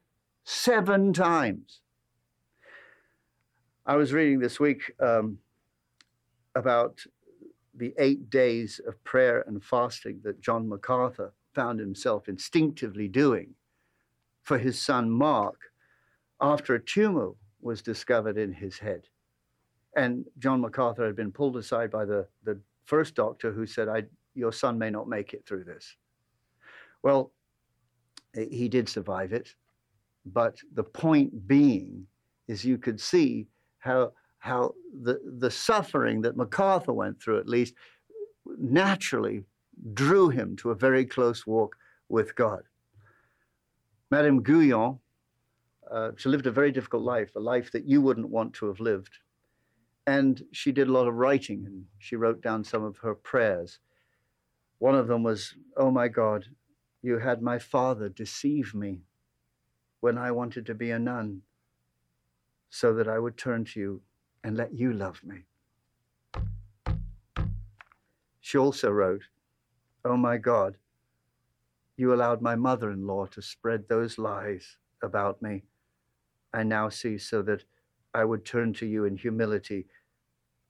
seven 0.44 1.14
times. 1.14 1.82
I 3.86 3.96
was 3.96 4.14
reading 4.14 4.40
this 4.40 4.60
week 4.60 4.92
um, 5.00 5.38
about 6.56 7.00
the 7.78 7.94
eight 7.98 8.30
days 8.30 8.80
of 8.88 9.04
prayer 9.04 9.44
and 9.48 9.64
fasting 9.64 10.22
that 10.24 10.42
John 10.42 10.68
MacArthur 10.68 11.34
found 11.54 11.80
himself 11.80 12.28
instinctively 12.28 13.08
doing 13.08 13.54
for 14.44 14.58
his 14.58 14.80
son 14.80 15.10
Mark 15.10 15.60
after 16.42 16.76
a 16.76 16.84
tumor 16.84 17.32
was 17.62 17.82
discovered 17.82 18.38
in 18.38 18.54
his 18.54 18.78
head. 18.78 19.08
And 19.96 20.26
John 20.38 20.62
MacArthur 20.62 21.06
had 21.06 21.16
been 21.16 21.32
pulled 21.32 21.58
aside 21.58 21.90
by 21.90 22.06
the, 22.06 22.28
the 22.44 22.60
first 22.86 23.16
doctor 23.16 23.52
who 23.52 23.66
said, 23.66 24.08
Your 24.36 24.52
son 24.52 24.78
may 24.78 24.90
not 24.90 25.08
make 25.08 25.34
it 25.34 25.46
through 25.46 25.64
this. 25.64 25.96
Well, 27.02 27.32
he 28.34 28.68
did 28.68 28.90
survive 28.90 29.34
it. 29.34 29.56
But 30.26 30.58
the 30.74 30.84
point 30.84 31.48
being 31.48 32.08
is 32.48 32.66
you 32.66 32.78
could 32.78 33.00
see 33.00 33.48
how, 33.80 34.12
how 34.46 34.76
the, 35.02 35.20
the 35.40 35.50
suffering 35.50 36.22
that 36.22 36.38
MacArthur 36.38 36.94
went 36.94 37.20
through, 37.20 37.40
at 37.40 37.50
least, 37.50 37.74
naturally 38.60 39.44
drew 39.96 40.30
him 40.30 40.56
to 40.56 40.70
a 40.70 40.76
very 40.76 41.04
close 41.04 41.48
walk 41.48 41.76
with 42.10 42.36
God. 42.36 42.62
Madame 44.12 44.44
Guyon, 44.44 45.00
uh, 45.90 46.12
she 46.16 46.30
lived 46.30 46.46
a 46.46 46.52
very 46.52 46.72
difficult 46.72 47.02
life, 47.02 47.36
a 47.36 47.40
life 47.40 47.72
that 47.72 47.88
you 47.88 48.02
wouldn't 48.02 48.30
want 48.30 48.54
to 48.54 48.68
have 48.68 48.80
lived. 48.80 49.18
And 50.06 50.44
she 50.52 50.72
did 50.72 50.90
a 50.90 50.92
lot 50.92 51.08
of 51.08 51.16
writing 51.16 51.66
and 51.66 51.86
she 51.98 52.16
wrote 52.16 52.44
down 52.44 52.64
some 52.64 52.84
of 52.84 52.98
her 52.98 53.16
prayers. 53.16 53.80
One 54.78 54.94
of 54.94 55.08
them 55.08 55.24
was, 55.24 55.56
Oh 55.76 55.90
my 55.90 56.08
God, 56.08 56.46
you 57.02 57.18
had 57.18 57.42
my 57.42 57.58
father 57.58 58.10
deceive 58.10 58.76
me 58.76 59.02
when 60.02 60.20
I 60.20 60.30
wanted 60.30 60.68
to 60.68 60.76
be 60.76 60.92
a 60.92 61.00
nun 61.00 61.42
so 62.70 62.94
that 62.94 63.08
I 63.08 63.18
would 63.18 63.38
turn 63.38 63.66
to 63.66 63.80
you 63.80 64.02
and 64.46 64.56
let 64.56 64.72
you 64.72 64.94
love 64.94 65.20
me. 65.24 65.44
She 68.42 68.60
also 68.60 68.92
wrote, 68.92 69.24
Oh 70.06 70.18
my 70.18 70.38
God, 70.38 70.78
you 71.98 72.14
allowed 72.14 72.44
my 72.44 72.56
mother 72.56 72.92
in 72.92 73.08
law 73.08 73.26
to 73.26 73.42
spread 73.42 73.90
those 73.90 74.20
lies 74.20 74.78
about 75.02 75.42
me. 75.42 75.64
I 76.54 76.62
now 76.62 76.90
see 76.90 77.18
so 77.18 77.42
that 77.42 77.64
I 78.14 78.24
would 78.24 78.46
turn 78.46 78.72
to 78.74 78.86
you 78.86 79.06
in 79.06 79.18
humility 79.18 79.88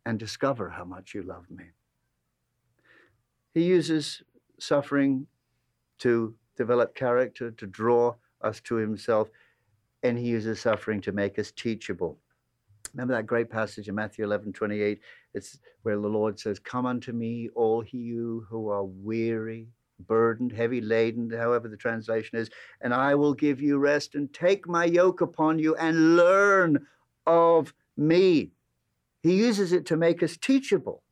and 0.05 0.17
discover 0.17 0.69
how 0.69 0.85
much 0.85 1.13
you 1.13 1.23
love 1.23 1.51
me. 1.51 1.65
He 3.53 3.63
uses 3.63 4.23
suffering 4.57 5.27
to 5.97 6.33
develop 6.55 6.95
character, 6.95 7.51
to 7.51 7.67
draw 7.67 8.15
us 8.39 8.61
to 8.61 8.75
himself, 8.75 9.29
and 10.01 10.17
he 10.17 10.27
uses 10.27 10.61
suffering 10.61 11.01
to 11.01 11.11
make 11.11 11.37
us 11.37 11.51
teachable. 11.51 12.19
Remember 12.95 13.13
that 13.13 13.25
great 13.25 13.49
passage 13.49 13.89
in 13.89 13.95
Matthew 13.95 14.23
11, 14.23 14.53
28? 14.53 15.01
It's 15.33 15.59
where 15.83 15.97
the 15.99 16.07
Lord 16.07 16.39
says, 16.39 16.59
Come 16.59 16.85
unto 16.85 17.11
me, 17.11 17.49
all 17.53 17.83
you 17.91 18.47
who 18.49 18.69
are 18.69 18.85
weary, 18.85 19.67
burdened, 19.99 20.53
heavy 20.53 20.79
laden, 20.79 21.29
however 21.29 21.67
the 21.67 21.75
translation 21.75 22.37
is, 22.37 22.49
and 22.79 22.93
I 22.93 23.15
will 23.15 23.33
give 23.33 23.61
you 23.61 23.79
rest 23.79 24.15
and 24.15 24.33
take 24.33 24.65
my 24.65 24.85
yoke 24.85 25.19
upon 25.19 25.59
you 25.59 25.75
and 25.75 26.15
learn 26.15 26.87
of 27.27 27.73
me. 27.97 28.51
He 29.23 29.35
uses 29.35 29.73
it 29.73 29.85
to 29.87 29.97
make 29.97 30.23
us 30.23 30.37
teachable. 30.37 31.03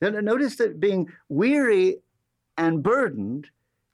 Notice 0.00 0.56
that 0.56 0.78
being 0.78 1.08
weary 1.28 1.96
and 2.56 2.84
burdened 2.84 3.48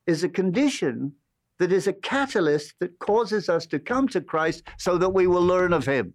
is 0.06 0.22
a 0.22 0.28
condition 0.28 1.12
that 1.58 1.72
is 1.72 1.86
a 1.86 1.92
catalyst 1.92 2.74
that 2.80 2.98
causes 2.98 3.48
us 3.48 3.64
to 3.66 3.78
come 3.78 4.08
to 4.08 4.20
Christ 4.20 4.64
so 4.76 4.98
that 4.98 5.10
we 5.10 5.26
will 5.26 5.44
learn 5.44 5.72
of 5.72 5.86
Him. 5.86 6.12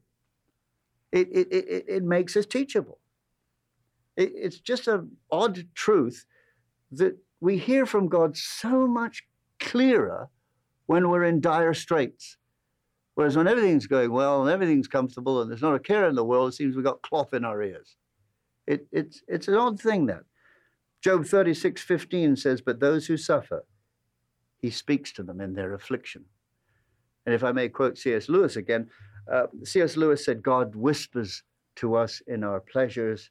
It, 1.15 1.29
it, 1.31 1.47
it, 1.49 1.85
it 1.87 2.03
makes 2.03 2.35
us 2.35 2.45
teachable. 2.45 2.99
It, 4.17 4.33
it's 4.35 4.59
just 4.59 4.89
an 4.89 5.11
odd 5.31 5.65
truth 5.73 6.25
that 6.91 7.17
we 7.39 7.57
hear 7.57 7.85
from 7.85 8.09
God 8.09 8.35
so 8.35 8.85
much 8.85 9.23
clearer 9.61 10.29
when 10.87 11.07
we're 11.07 11.23
in 11.23 11.39
dire 11.39 11.73
straits. 11.73 12.35
Whereas 13.13 13.37
when 13.37 13.47
everything's 13.47 13.87
going 13.87 14.11
well 14.11 14.41
and 14.41 14.51
everything's 14.51 14.89
comfortable 14.89 15.41
and 15.41 15.49
there's 15.49 15.61
not 15.61 15.75
a 15.75 15.79
care 15.79 16.09
in 16.09 16.15
the 16.15 16.25
world, 16.25 16.49
it 16.49 16.55
seems 16.57 16.75
we've 16.75 16.83
got 16.83 17.01
cloth 17.01 17.33
in 17.33 17.45
our 17.45 17.63
ears. 17.63 17.95
It, 18.67 18.85
it's, 18.91 19.23
it's 19.29 19.47
an 19.47 19.55
odd 19.55 19.79
thing 19.79 20.07
that. 20.07 20.23
Job 21.01 21.25
36, 21.25 21.81
15 21.81 22.35
says, 22.35 22.59
But 22.59 22.81
those 22.81 23.07
who 23.07 23.15
suffer, 23.15 23.63
he 24.59 24.69
speaks 24.69 25.13
to 25.13 25.23
them 25.23 25.39
in 25.39 25.53
their 25.53 25.73
affliction. 25.73 26.25
And 27.25 27.33
if 27.33 27.41
I 27.41 27.53
may 27.53 27.69
quote 27.69 27.97
C.S. 27.97 28.27
Lewis 28.27 28.57
again, 28.57 28.89
uh, 29.31 29.47
C.S. 29.63 29.97
Lewis 29.97 30.23
said, 30.23 30.43
God 30.43 30.75
whispers 30.75 31.43
to 31.77 31.95
us 31.95 32.21
in 32.27 32.43
our 32.43 32.59
pleasures, 32.59 33.29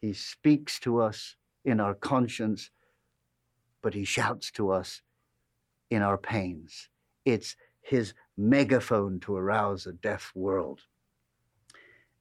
He 0.00 0.12
speaks 0.12 0.78
to 0.80 1.00
us 1.00 1.36
in 1.64 1.80
our 1.80 1.94
conscience, 1.94 2.70
but 3.82 3.94
He 3.94 4.04
shouts 4.04 4.50
to 4.52 4.70
us 4.70 5.02
in 5.90 6.02
our 6.02 6.18
pains. 6.18 6.88
It's 7.24 7.56
His 7.82 8.14
megaphone 8.36 9.20
to 9.20 9.36
arouse 9.36 9.86
a 9.86 9.92
deaf 9.92 10.32
world. 10.34 10.80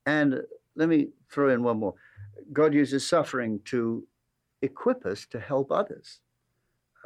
And 0.06 0.41
let 0.75 0.89
me 0.89 1.10
throw 1.29 1.49
in 1.49 1.63
one 1.63 1.77
more 1.77 1.95
God 2.51 2.73
uses 2.73 3.08
suffering 3.08 3.60
to 3.65 4.06
equip 4.62 5.06
us 5.06 5.25
to 5.27 5.39
help 5.39 5.71
others. 5.71 6.19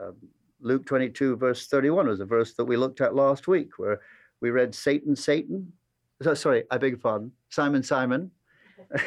Um, 0.02 0.16
Luke 0.62 0.86
22, 0.86 1.36
verse 1.36 1.68
31 1.68 2.08
was 2.08 2.20
a 2.20 2.26
verse 2.26 2.54
that 2.54 2.66
we 2.66 2.78
looked 2.78 3.02
at 3.02 3.16
last 3.16 3.48
week, 3.48 3.78
where 3.78 4.02
we 4.42 4.50
read, 4.50 4.76
Satan, 4.76 5.16
Satan. 5.16 5.74
So, 6.22 6.34
sorry, 6.34 6.64
I 6.72 6.78
beg 6.78 6.92
your 6.92 7.00
pardon. 7.00 7.32
Simon, 7.50 7.84
Simon. 7.84 8.32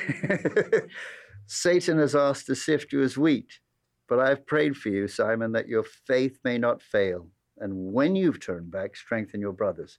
Satan 1.46 1.98
has 1.98 2.14
asked 2.14 2.46
to 2.46 2.54
sift 2.54 2.92
you 2.92 3.02
as 3.02 3.18
wheat, 3.18 3.58
but 4.08 4.20
I've 4.20 4.46
prayed 4.46 4.76
for 4.76 4.88
you, 4.88 5.08
Simon, 5.08 5.52
that 5.52 5.68
your 5.68 5.82
faith 5.82 6.38
may 6.44 6.58
not 6.58 6.82
fail. 6.82 7.26
And 7.58 7.92
when 7.92 8.14
you've 8.16 8.40
turned 8.40 8.70
back, 8.70 8.96
strengthen 8.96 9.40
your 9.40 9.52
brothers. 9.52 9.98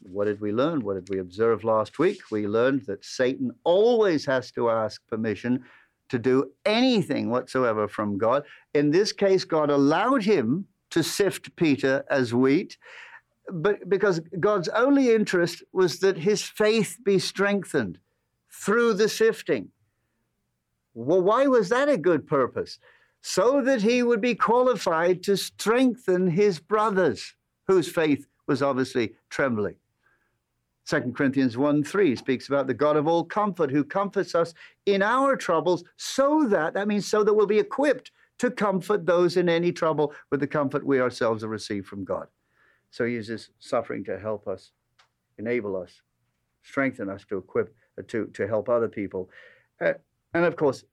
What 0.00 0.26
did 0.26 0.40
we 0.40 0.52
learn? 0.52 0.84
What 0.84 0.94
did 0.94 1.08
we 1.08 1.20
observe 1.20 1.64
last 1.64 1.98
week? 1.98 2.20
We 2.30 2.46
learned 2.46 2.82
that 2.86 3.04
Satan 3.04 3.52
always 3.64 4.24
has 4.26 4.50
to 4.52 4.70
ask 4.70 5.06
permission 5.06 5.64
to 6.08 6.18
do 6.18 6.50
anything 6.64 7.30
whatsoever 7.30 7.88
from 7.88 8.18
God. 8.18 8.44
In 8.74 8.90
this 8.90 9.12
case, 9.12 9.44
God 9.44 9.70
allowed 9.70 10.22
him 10.22 10.66
to 10.90 11.02
sift 11.02 11.54
Peter 11.56 12.04
as 12.10 12.32
wheat, 12.32 12.78
but 13.50 13.88
because 13.88 14.20
God's 14.40 14.68
only 14.68 15.12
interest 15.12 15.62
was 15.72 16.00
that 16.00 16.18
his 16.18 16.42
faith 16.42 16.98
be 17.04 17.18
strengthened 17.18 17.98
through 18.50 18.94
the 18.94 19.08
sifting. 19.08 19.68
Well, 20.94 21.22
why 21.22 21.46
was 21.46 21.68
that 21.68 21.88
a 21.88 21.96
good 21.96 22.26
purpose? 22.26 22.78
So 23.20 23.62
that 23.62 23.82
he 23.82 24.02
would 24.02 24.20
be 24.20 24.34
qualified 24.34 25.22
to 25.24 25.36
strengthen 25.36 26.28
his 26.28 26.58
brothers, 26.58 27.34
whose 27.66 27.90
faith 27.90 28.26
was 28.46 28.62
obviously 28.62 29.14
trembling. 29.28 29.76
2 30.88 31.12
Corinthians 31.14 31.56
1 31.56 31.84
3 31.84 32.16
speaks 32.16 32.48
about 32.48 32.66
the 32.66 32.74
God 32.74 32.96
of 32.96 33.06
all 33.06 33.22
comfort 33.22 33.70
who 33.70 33.84
comforts 33.84 34.34
us 34.34 34.54
in 34.86 35.02
our 35.02 35.36
troubles 35.36 35.84
so 35.96 36.48
that, 36.48 36.72
that 36.72 36.88
means 36.88 37.06
so 37.06 37.22
that 37.22 37.34
we'll 37.34 37.46
be 37.46 37.58
equipped 37.58 38.10
to 38.38 38.50
comfort 38.50 39.04
those 39.04 39.36
in 39.36 39.48
any 39.48 39.70
trouble 39.70 40.14
with 40.30 40.40
the 40.40 40.46
comfort 40.46 40.86
we 40.86 41.00
ourselves 41.00 41.42
have 41.42 41.50
received 41.50 41.86
from 41.86 42.04
God. 42.04 42.28
So 42.90 43.04
he 43.04 43.14
uses 43.14 43.50
suffering 43.58 44.04
to 44.04 44.18
help 44.18 44.48
us, 44.48 44.72
enable 45.38 45.76
us, 45.76 46.02
strengthen 46.62 47.08
us 47.08 47.24
to 47.28 47.38
equip, 47.38 47.74
uh, 47.98 48.02
to, 48.08 48.26
to 48.26 48.46
help 48.46 48.68
other 48.68 48.88
people. 48.88 49.30
Uh, 49.80 49.94
and 50.34 50.44
of 50.44 50.56
course, 50.56 50.84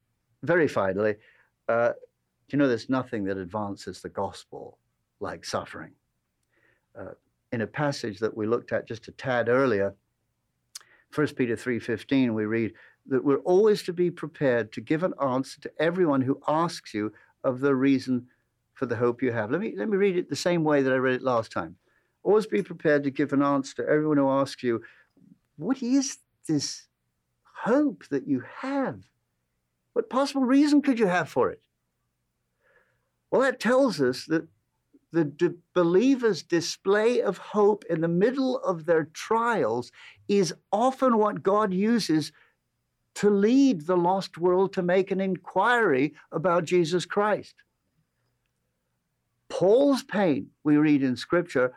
very 0.43 0.67
finally, 0.67 1.15
uh, 1.67 1.93
you 2.49 2.57
know, 2.57 2.67
there's 2.67 2.89
nothing 2.89 3.23
that 3.25 3.37
advances 3.37 4.01
the 4.01 4.09
gospel 4.09 4.77
like 5.19 5.43
suffering. 5.45 5.91
Uh, 6.97 7.11
in 7.51 7.61
a 7.61 7.67
passage 7.67 8.19
that 8.19 8.35
we 8.35 8.45
looked 8.45 8.71
at 8.71 8.87
just 8.87 9.07
a 9.07 9.11
tad 9.11 9.49
earlier, 9.49 9.95
1 11.13 11.27
Peter 11.35 11.55
3:15, 11.55 12.33
we 12.33 12.45
read 12.45 12.73
that 13.07 13.23
we're 13.23 13.37
always 13.37 13.83
to 13.83 13.93
be 13.93 14.11
prepared 14.11 14.71
to 14.73 14.81
give 14.81 15.03
an 15.03 15.13
answer 15.21 15.61
to 15.61 15.71
everyone 15.79 16.21
who 16.21 16.41
asks 16.47 16.93
you 16.93 17.13
of 17.43 17.59
the 17.59 17.75
reason 17.75 18.27
for 18.73 18.85
the 18.85 18.95
hope 18.95 19.21
you 19.21 19.31
have. 19.31 19.51
Let 19.51 19.61
me 19.61 19.73
let 19.77 19.89
me 19.89 19.97
read 19.97 20.17
it 20.17 20.29
the 20.29 20.35
same 20.35 20.63
way 20.63 20.81
that 20.81 20.91
I 20.91 20.97
read 20.97 21.15
it 21.15 21.21
last 21.21 21.51
time. 21.51 21.77
Always 22.25 22.47
be 22.47 22.63
prepared 22.63 23.03
to 23.03 23.11
give 23.11 23.33
an 23.33 23.43
answer 23.43 23.75
to 23.75 23.87
everyone 23.87 24.17
who 24.17 24.27
asks 24.27 24.63
you, 24.63 24.81
what 25.57 25.83
is 25.83 26.17
this 26.47 26.87
hope 27.61 28.03
that 28.09 28.27
you 28.27 28.43
have? 28.61 29.03
What 29.93 30.09
possible 30.09 30.41
reason 30.41 30.81
could 30.81 30.97
you 30.97 31.05
have 31.05 31.29
for 31.29 31.51
it? 31.51 31.61
Well, 33.29 33.41
that 33.41 33.59
tells 33.59 34.01
us 34.01 34.25
that 34.25 34.47
the 35.11 35.55
believer's 35.75 36.41
display 36.41 37.21
of 37.21 37.37
hope 37.37 37.85
in 37.91 38.01
the 38.01 38.07
middle 38.07 38.57
of 38.57 38.85
their 38.85 39.05
trials 39.13 39.91
is 40.27 40.51
often 40.71 41.19
what 41.19 41.43
God 41.43 41.71
uses 41.75 42.31
to 43.15 43.29
lead 43.29 43.81
the 43.81 43.95
lost 43.95 44.39
world 44.39 44.73
to 44.73 44.81
make 44.81 45.11
an 45.11 45.21
inquiry 45.21 46.15
about 46.31 46.65
Jesus 46.65 47.05
Christ. 47.05 47.53
Paul's 49.47 50.01
pain, 50.03 50.47
we 50.63 50.75
read 50.75 51.03
in 51.03 51.15
Scripture, 51.15 51.73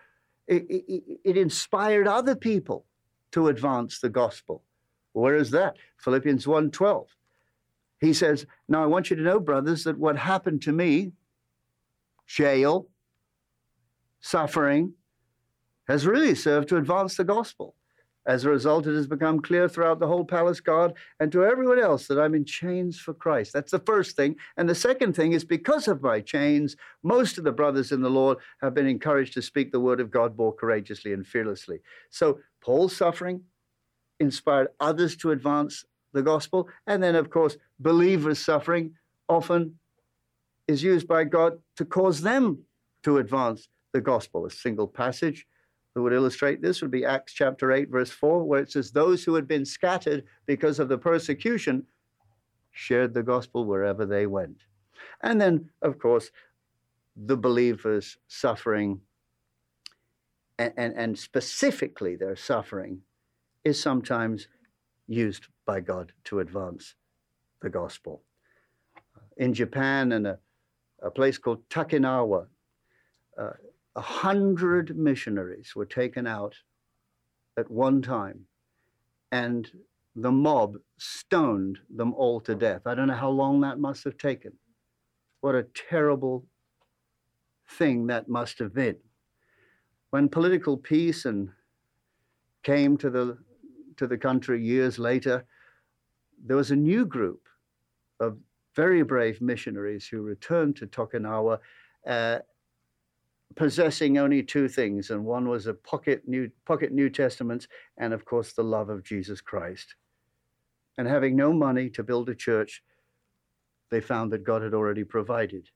it, 0.49 0.65
it, 0.69 1.21
it 1.25 1.37
inspired 1.37 2.09
other 2.09 2.35
people 2.35 2.87
to 3.33 3.49
advance 3.49 4.01
the 4.01 4.09
gospel. 4.09 4.65
Where 5.13 5.37
is 5.37 5.51
that? 5.51 5.77
Philippians 5.99 6.47
1:12. 6.47 7.07
He 8.01 8.13
says, 8.13 8.47
Now 8.69 8.83
I 8.83 8.87
want 8.87 9.11
you 9.11 9.17
to 9.17 9.23
know, 9.23 9.41
brothers, 9.41 9.85
that 9.85 9.99
what 9.99 10.17
happened 10.17 10.63
to 10.63 10.73
me, 10.73 11.13
jail, 12.27 12.89
suffering 14.21 14.95
has 15.89 16.07
really 16.07 16.35
served 16.35 16.69
to 16.69 16.77
advance 16.77 17.17
the 17.17 17.25
gospel. 17.25 17.75
As 18.29 18.45
a 18.45 18.51
result, 18.51 18.87
it 18.87 18.95
has 18.95 19.07
become 19.07 19.41
clear 19.41 19.71
throughout 19.71 20.01
the 20.01 20.07
whole 20.07 20.25
palace 20.25 20.61
guard 20.61 20.93
and 21.19 21.33
to 21.33 21.47
everyone 21.47 21.79
else 21.79 22.07
that 22.07 22.21
I'm 22.21 22.35
in 22.35 22.45
chains 22.45 22.99
for 22.99 23.15
Christ. 23.15 23.55
That's 23.55 23.71
the 23.71 23.79
first 23.79 24.17
thing. 24.17 24.37
And 24.59 24.69
the 24.69 24.75
second 24.75 25.17
thing 25.17 25.33
is 25.33 25.47
because 25.47 25.89
of 25.89 26.03
my 26.03 26.21
chains, 26.21 26.77
most 27.03 27.39
of 27.39 27.45
the 27.45 27.53
brothers 27.53 27.91
in 27.91 28.03
the 28.03 28.11
Lord 28.11 28.37
have 28.61 28.75
been 28.75 28.87
encouraged 28.87 29.33
to 29.33 29.43
speak 29.43 29.73
the 29.73 29.81
word 29.81 29.99
of 29.99 30.11
God 30.11 30.37
more 30.37 30.55
courageously 30.55 31.15
and 31.15 31.27
fearlessly. 31.27 31.81
So 32.11 32.41
Paul's 32.61 32.95
suffering 32.95 33.45
inspired 34.21 34.69
others 34.79 35.17
to 35.17 35.31
advance 35.31 35.87
the 36.13 36.23
gospel. 36.23 36.69
And 36.87 37.03
then, 37.03 37.15
of 37.15 37.31
course, 37.31 37.57
believers' 37.81 38.45
suffering 38.45 38.93
often 39.31 39.79
is 40.67 40.83
used 40.83 41.09
by 41.09 41.25
God 41.25 41.61
to 41.77 41.87
cause 41.87 42.21
them 42.21 42.59
to 43.05 43.17
advance 43.17 43.71
the 43.95 44.03
gospel. 44.03 44.45
A 44.45 44.51
single 44.51 44.87
passage 44.87 45.47
that 45.99 46.03
would 46.03 46.13
illustrate 46.13 46.63
this 46.63 46.81
would 46.81 46.93
be 46.93 47.05
Acts 47.05 47.33
chapter 47.33 47.73
8, 47.73 47.89
verse 47.89 48.13
4, 48.13 48.45
where 48.45 48.61
it 48.61 48.71
says, 48.71 48.93
Those 48.93 49.25
who 49.25 49.35
had 49.35 49.49
been 49.49 49.65
scattered 49.65 50.23
because 50.47 50.79
of 50.79 50.89
the 50.89 50.97
persecution 50.97 51.85
shared 52.71 53.13
the 53.13 53.25
gospel 53.25 53.65
wherever 53.65 54.07
they 54.07 54.29
went. 54.29 54.59
And 55.25 55.41
then, 55.41 55.71
of 55.83 55.99
course, 55.99 56.31
the 57.17 57.37
believers 57.37 58.17
suffering, 58.29 59.01
and, 60.57 60.73
and, 60.77 60.95
and 60.97 61.19
specifically 61.19 62.15
their 62.15 62.37
suffering, 62.37 63.01
is 63.65 63.83
sometimes 63.83 64.47
used 65.09 65.49
by 65.67 65.81
God 65.81 66.13
to 66.27 66.39
advance 66.39 66.95
the 67.61 67.71
gospel. 67.71 68.23
In 69.37 69.53
Japan, 69.53 70.13
in 70.13 70.27
a, 70.27 70.39
a 71.03 71.11
place 71.11 71.39
called 71.39 71.69
Takinawa, 71.69 72.47
uh, 73.37 73.51
a 73.99 74.01
hundred 74.01 74.97
missionaries 74.97 75.73
were 75.75 75.85
taken 75.85 76.25
out 76.25 76.55
at 77.57 77.69
one 77.69 78.01
time, 78.01 78.45
and 79.33 79.69
the 80.15 80.31
mob 80.31 80.77
stoned 80.99 81.81
them 81.91 82.15
all 82.15 82.41
to 82.41 82.55
death. 82.55 82.83
I 82.87 82.95
don't 82.95 83.09
know 83.09 83.15
how 83.15 83.31
long 83.31 83.61
that 83.63 83.81
must 83.81 84.05
have 84.05 84.17
taken. 84.17 84.53
What 85.41 85.57
a 85.57 85.67
terrible 85.91 86.47
thing 87.71 88.07
that 88.07 88.29
must 88.29 88.61
have 88.61 88.73
been. 88.73 88.99
When 90.11 90.29
political 90.29 90.77
peace 90.77 91.25
and 91.25 91.49
came 92.63 92.97
to 92.99 93.11
the 93.11 93.39
to 93.97 94.07
the 94.07 94.19
country 94.19 94.63
years 94.65 95.01
later, 95.01 95.45
there 96.47 96.57
was 96.57 96.71
a 96.71 96.77
new 96.77 97.05
group 97.05 97.49
of 98.21 98.39
very 98.77 99.03
brave 99.03 99.41
missionaries 99.41 100.07
who 100.07 100.23
returned 100.23 100.77
to 100.77 100.87
Takinawa 100.87 101.59
uh, 102.07 102.39
possessing 103.57 104.19
only 104.19 104.43
two 104.43 104.69
things, 104.69 105.11
and 105.11 105.25
one 105.25 105.49
was 105.49 105.67
a 105.67 105.75
pocket 105.75 106.23
New, 106.27 106.51
pocket 106.67 106.93
New 106.93 107.11
Testament, 107.11 107.67
and 107.97 108.13
of 108.13 108.25
course 108.25 108.53
the 108.53 108.63
love 108.63 108.91
of 108.91 109.03
Jesus 109.03 109.41
Christ. 109.41 109.95
And 110.97 111.07
having 111.07 111.37
no 111.37 111.53
money 111.53 111.89
to 111.91 112.03
build 112.03 112.29
a 112.29 112.35
church, 112.35 112.83
they 113.91 114.01
found 114.01 114.33
that 114.33 114.45
God 114.45 114.63
had 114.63 114.75
already 114.75 115.05
provided. 115.05 115.69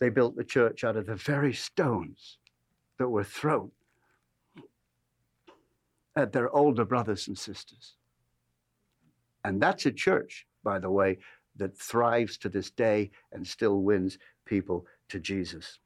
They 0.00 0.08
built 0.08 0.36
the 0.36 0.44
church 0.44 0.84
out 0.84 0.96
of 0.96 1.06
the 1.06 1.16
very 1.16 1.52
stones 1.52 2.38
that 2.98 3.08
were 3.08 3.24
thrown 3.24 3.70
at 6.16 6.32
their 6.32 6.54
older 6.54 6.84
brothers 6.84 7.28
and 7.28 7.38
sisters. 7.38 7.94
And 9.44 9.60
that's 9.60 9.86
a 9.86 9.92
church, 9.92 10.46
by 10.64 10.78
the 10.78 10.90
way, 10.90 11.18
that 11.56 11.78
thrives 11.78 12.38
to 12.38 12.48
this 12.48 12.70
day 12.70 13.10
and 13.32 13.46
still 13.46 13.82
wins 13.82 14.18
people 14.44 14.86
to 15.10 15.20
Jesus. 15.20 15.78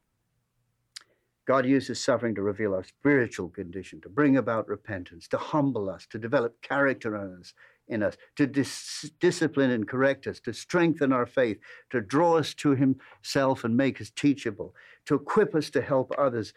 God 1.45 1.65
uses 1.65 1.99
suffering 1.99 2.35
to 2.35 2.41
reveal 2.41 2.73
our 2.73 2.83
spiritual 2.83 3.49
condition, 3.49 3.99
to 4.01 4.09
bring 4.09 4.37
about 4.37 4.67
repentance, 4.67 5.27
to 5.29 5.37
humble 5.37 5.89
us, 5.89 6.07
to 6.07 6.17
develop 6.17 6.61
character 6.61 7.15
in 7.15 7.39
us, 7.39 7.53
in 7.89 8.01
us 8.01 8.15
to 8.37 8.47
dis- 8.47 9.11
discipline 9.19 9.69
and 9.71 9.87
correct 9.87 10.25
us, 10.25 10.39
to 10.39 10.53
strengthen 10.53 11.11
our 11.11 11.25
faith, 11.25 11.57
to 11.89 11.99
draw 11.99 12.37
us 12.37 12.53
to 12.53 12.75
Himself 12.75 13.65
and 13.65 13.75
make 13.75 13.99
us 13.99 14.09
teachable, 14.09 14.73
to 15.05 15.15
equip 15.15 15.53
us 15.53 15.69
to 15.71 15.81
help 15.81 16.13
others. 16.17 16.53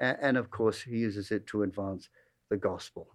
And, 0.00 0.16
and 0.22 0.36
of 0.38 0.50
course, 0.50 0.82
He 0.82 0.96
uses 0.96 1.30
it 1.30 1.46
to 1.48 1.62
advance 1.62 2.08
the 2.48 2.56
gospel. 2.56 3.08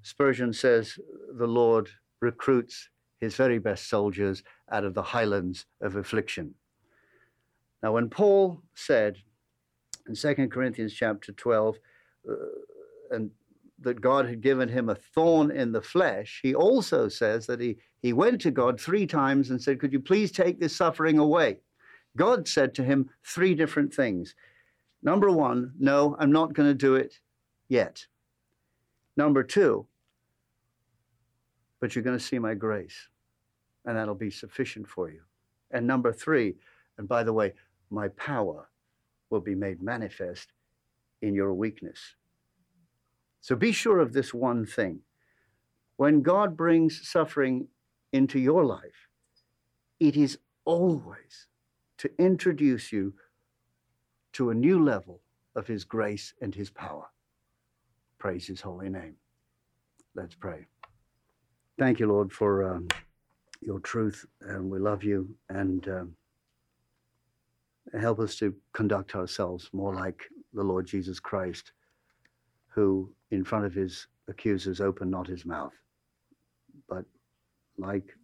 Spurgeon 0.00 0.54
says 0.54 0.98
the 1.36 1.46
Lord 1.46 1.90
recruits 2.20 2.88
His 3.20 3.36
very 3.36 3.58
best 3.58 3.86
soldiers 3.88 4.42
out 4.70 4.84
of 4.84 4.94
the 4.94 5.02
highlands 5.02 5.66
of 5.82 5.94
affliction. 5.94 6.54
Now, 7.82 7.92
when 7.92 8.08
Paul 8.08 8.62
said, 8.74 9.18
in 10.08 10.14
2 10.14 10.48
Corinthians 10.48 10.92
chapter 10.92 11.32
12, 11.32 11.78
uh, 12.28 12.34
and 13.10 13.30
that 13.80 14.00
God 14.00 14.26
had 14.26 14.40
given 14.40 14.68
him 14.68 14.88
a 14.88 14.94
thorn 14.94 15.50
in 15.50 15.72
the 15.72 15.82
flesh, 15.82 16.40
he 16.42 16.54
also 16.54 17.08
says 17.08 17.46
that 17.46 17.60
he, 17.60 17.78
he 18.00 18.12
went 18.12 18.40
to 18.42 18.50
God 18.50 18.80
three 18.80 19.06
times 19.06 19.50
and 19.50 19.60
said, 19.60 19.80
Could 19.80 19.92
you 19.92 20.00
please 20.00 20.30
take 20.30 20.60
this 20.60 20.74
suffering 20.74 21.18
away? 21.18 21.58
God 22.16 22.46
said 22.46 22.74
to 22.74 22.84
him 22.84 23.10
three 23.24 23.54
different 23.54 23.92
things. 23.92 24.34
Number 25.02 25.30
one, 25.30 25.72
no, 25.78 26.16
I'm 26.18 26.30
not 26.30 26.52
going 26.52 26.68
to 26.68 26.74
do 26.74 26.94
it 26.94 27.18
yet. 27.68 28.06
Number 29.16 29.42
two, 29.42 29.86
but 31.80 31.94
you're 31.94 32.04
going 32.04 32.18
to 32.18 32.24
see 32.24 32.38
my 32.38 32.54
grace, 32.54 33.08
and 33.84 33.96
that'll 33.96 34.14
be 34.14 34.30
sufficient 34.30 34.86
for 34.86 35.10
you. 35.10 35.22
And 35.72 35.86
number 35.86 36.12
three, 36.12 36.54
and 36.98 37.08
by 37.08 37.24
the 37.24 37.32
way, 37.32 37.52
my 37.90 38.08
power 38.08 38.68
will 39.32 39.40
be 39.40 39.54
made 39.56 39.82
manifest 39.82 40.52
in 41.22 41.34
your 41.34 41.54
weakness. 41.54 41.98
So 43.40 43.56
be 43.56 43.72
sure 43.72 43.98
of 43.98 44.12
this 44.12 44.32
one 44.32 44.64
thing. 44.64 45.00
When 45.96 46.22
God 46.22 46.56
brings 46.56 47.08
suffering 47.08 47.68
into 48.12 48.38
your 48.38 48.64
life, 48.64 49.08
it 49.98 50.16
is 50.16 50.38
always 50.64 51.48
to 51.98 52.10
introduce 52.18 52.92
you 52.92 53.14
to 54.34 54.50
a 54.50 54.54
new 54.54 54.82
level 54.82 55.20
of 55.56 55.66
His 55.66 55.84
grace 55.84 56.34
and 56.40 56.54
His 56.54 56.70
power. 56.70 57.06
Praise 58.18 58.46
His 58.46 58.60
holy 58.60 58.88
name. 58.88 59.16
Let's 60.14 60.34
pray. 60.34 60.66
Thank 61.78 62.00
you, 62.00 62.06
Lord, 62.06 62.32
for 62.32 62.74
um, 62.74 62.88
your 63.60 63.80
truth, 63.80 64.26
and 64.42 64.70
we 64.70 64.78
love 64.78 65.02
you. 65.02 65.34
And 65.48 65.86
um, 65.88 66.14
help 68.00 68.20
us 68.20 68.36
to 68.36 68.54
conduct 68.72 69.14
ourselves 69.14 69.68
more 69.72 69.94
like 69.94 70.22
the 70.54 70.62
Lord 70.62 70.86
Jesus 70.86 71.20
Christ, 71.20 71.72
who 72.68 73.12
in 73.30 73.44
front 73.44 73.64
of 73.64 73.74
his 73.74 74.06
accusers 74.28 74.80
opened 74.80 75.10
not 75.10 75.26
his 75.26 75.44
mouth, 75.44 75.74
but 76.88 77.04
like 77.76 78.16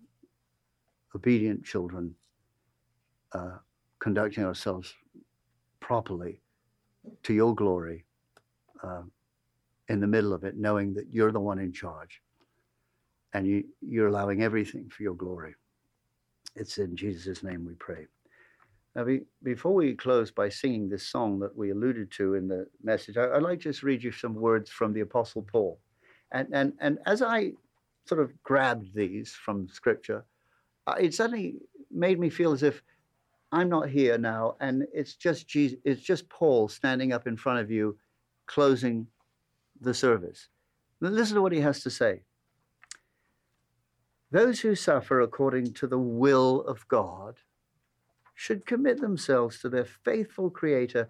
obedient 1.15 1.65
children, 1.65 2.15
uh, 3.33 3.59
conducting 3.99 4.45
ourselves 4.45 4.95
properly 5.81 6.41
to 7.23 7.35
your 7.35 7.55
glory 7.55 8.05
uh, 8.83 9.03
in 9.89 10.01
the 10.01 10.07
middle 10.07 10.33
of 10.33 10.45
it, 10.45 10.57
knowing 10.57 10.95
that 10.95 11.07
you're 11.11 11.33
the 11.33 11.41
one 11.41 11.59
in 11.59 11.73
charge 11.73 12.23
and 13.33 13.47
you, 13.47 13.65
you're 13.81 14.09
allowing 14.09 14.43
everything 14.43 14.89
for 14.89 15.03
your 15.03 15.15
glory. 15.15 15.55
It's 16.57 16.79
in 16.79 16.97
Jesus' 16.97 17.43
name 17.43 17.65
we 17.65 17.75
pray. 17.75 18.07
Now, 18.95 19.05
be, 19.05 19.21
before 19.43 19.75
we 19.75 19.95
close 19.95 20.31
by 20.31 20.49
singing 20.49 20.89
this 20.89 21.07
song 21.07 21.39
that 21.41 21.57
we 21.57 21.71
alluded 21.71 22.11
to 22.13 22.35
in 22.35 22.49
the 22.49 22.67
message, 22.83 23.17
I, 23.17 23.29
would 23.29 23.43
like 23.43 23.59
to 23.61 23.65
just 23.65 23.83
read 23.83 24.03
you 24.03 24.11
some 24.11 24.35
words 24.35 24.71
from 24.71 24.93
the 24.93 25.01
Apostle 25.01 25.43
Paul. 25.43 25.79
And, 26.33 26.49
and, 26.53 26.73
and 26.81 26.99
as 27.07 27.23
I 27.23 27.53
sort 28.07 28.21
of 28.21 28.33
grabbed 28.43 28.95
these 28.95 29.33
from 29.33 29.69
Scripture, 29.69 30.25
uh, 30.87 30.95
it 30.99 31.15
suddenly 31.15 31.57
made 31.91 32.19
me 32.19 32.31
feel 32.31 32.53
as 32.53 32.63
if 32.63 32.83
I'm 33.53 33.69
not 33.69 33.89
here 33.89 34.19
now, 34.19 34.57
and 34.61 34.85
it's 34.93 35.15
just 35.15 35.49
Jesus, 35.49 35.79
it's 35.85 36.03
just 36.03 36.29
Paul 36.29 36.69
standing 36.69 37.13
up 37.13 37.27
in 37.27 37.37
front 37.37 37.61
of 37.61 37.71
you, 37.71 37.97
closing 38.47 39.07
the 39.81 39.95
service. 39.95 40.49
Listen 41.01 41.37
to 41.37 41.43
what 41.43 41.53
he 41.53 41.61
has 41.61 41.83
to 41.83 41.91
say. 41.91 42.23
Those 44.31 44.61
who 44.61 44.75
suffer 44.75 45.21
according 45.21 45.73
to 45.75 45.87
the 45.87 45.99
will 45.99 46.61
of 46.63 46.87
God 46.89 47.39
should 48.39 48.65
commit 48.65 49.01
themselves 49.01 49.59
to 49.59 49.69
their 49.69 49.85
faithful 49.85 50.49
Creator 50.49 51.09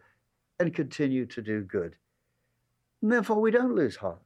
and 0.59 0.75
continue 0.75 1.27
to 1.27 1.43
do 1.43 1.61
good. 1.61 1.95
And 3.03 3.13
therefore, 3.13 3.39
we 3.39 3.51
don't 3.51 3.75
lose 3.75 3.97
heart. 3.97 4.23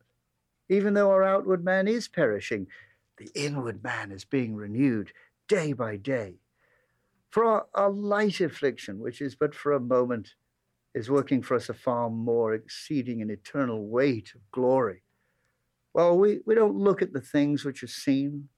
Even 0.68 0.94
though 0.94 1.10
our 1.10 1.24
outward 1.24 1.64
man 1.64 1.88
is 1.88 2.06
perishing, 2.06 2.68
the 3.18 3.28
inward 3.34 3.82
man 3.82 4.12
is 4.12 4.24
being 4.24 4.54
renewed 4.54 5.12
day 5.48 5.72
by 5.72 5.96
day. 5.96 6.36
For 7.30 7.44
our, 7.44 7.66
our 7.74 7.90
light 7.90 8.40
affliction, 8.40 9.00
which 9.00 9.20
is 9.20 9.34
but 9.34 9.52
for 9.52 9.72
a 9.72 9.80
moment, 9.80 10.34
is 10.94 11.10
working 11.10 11.42
for 11.42 11.56
us 11.56 11.68
a 11.68 11.74
far 11.74 12.08
more 12.08 12.54
exceeding 12.54 13.20
and 13.20 13.32
eternal 13.32 13.84
weight 13.84 14.30
of 14.32 14.48
glory. 14.52 15.02
Well, 15.92 16.16
we, 16.16 16.38
we 16.46 16.54
don't 16.54 16.76
look 16.76 17.02
at 17.02 17.12
the 17.12 17.20
things 17.20 17.64
which 17.64 17.82
are 17.82 17.88
seen, 17.88 18.48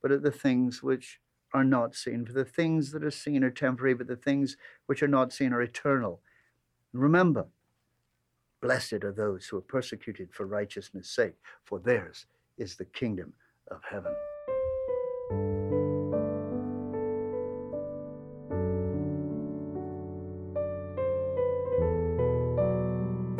but 0.00 0.10
at 0.10 0.22
the 0.22 0.30
things 0.30 0.82
which 0.82 1.20
are 1.54 1.64
not 1.64 1.94
seen. 1.94 2.26
For 2.26 2.32
the 2.32 2.44
things 2.44 2.90
that 2.90 3.04
are 3.04 3.10
seen 3.10 3.44
are 3.44 3.50
temporary, 3.50 3.94
but 3.94 4.08
the 4.08 4.16
things 4.16 4.56
which 4.86 5.02
are 5.02 5.08
not 5.08 5.32
seen 5.32 5.52
are 5.52 5.62
eternal. 5.62 6.20
remember, 6.92 7.46
blessed 8.60 9.04
are 9.04 9.12
those 9.12 9.46
who 9.46 9.56
are 9.56 9.62
persecuted 9.62 10.32
for 10.32 10.46
righteousness' 10.46 11.10
sake, 11.10 11.34
for 11.64 11.78
theirs 11.78 12.26
is 12.58 12.76
the 12.76 12.84
kingdom 12.84 13.32
of 13.70 13.80
heaven. 13.88 14.14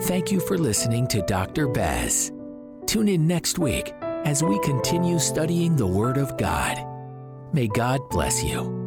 Thank 0.02 0.30
you 0.30 0.40
for 0.40 0.58
listening 0.58 1.06
to 1.08 1.22
Dr. 1.22 1.66
Baz. 1.66 2.30
Tune 2.86 3.08
in 3.08 3.26
next 3.26 3.58
week 3.58 3.94
as 4.02 4.42
we 4.42 4.58
continue 4.60 5.18
studying 5.18 5.76
the 5.76 5.86
Word 5.86 6.18
of 6.18 6.36
God. 6.36 6.93
May 7.55 7.68
God 7.68 8.09
bless 8.11 8.42
you. 8.42 8.84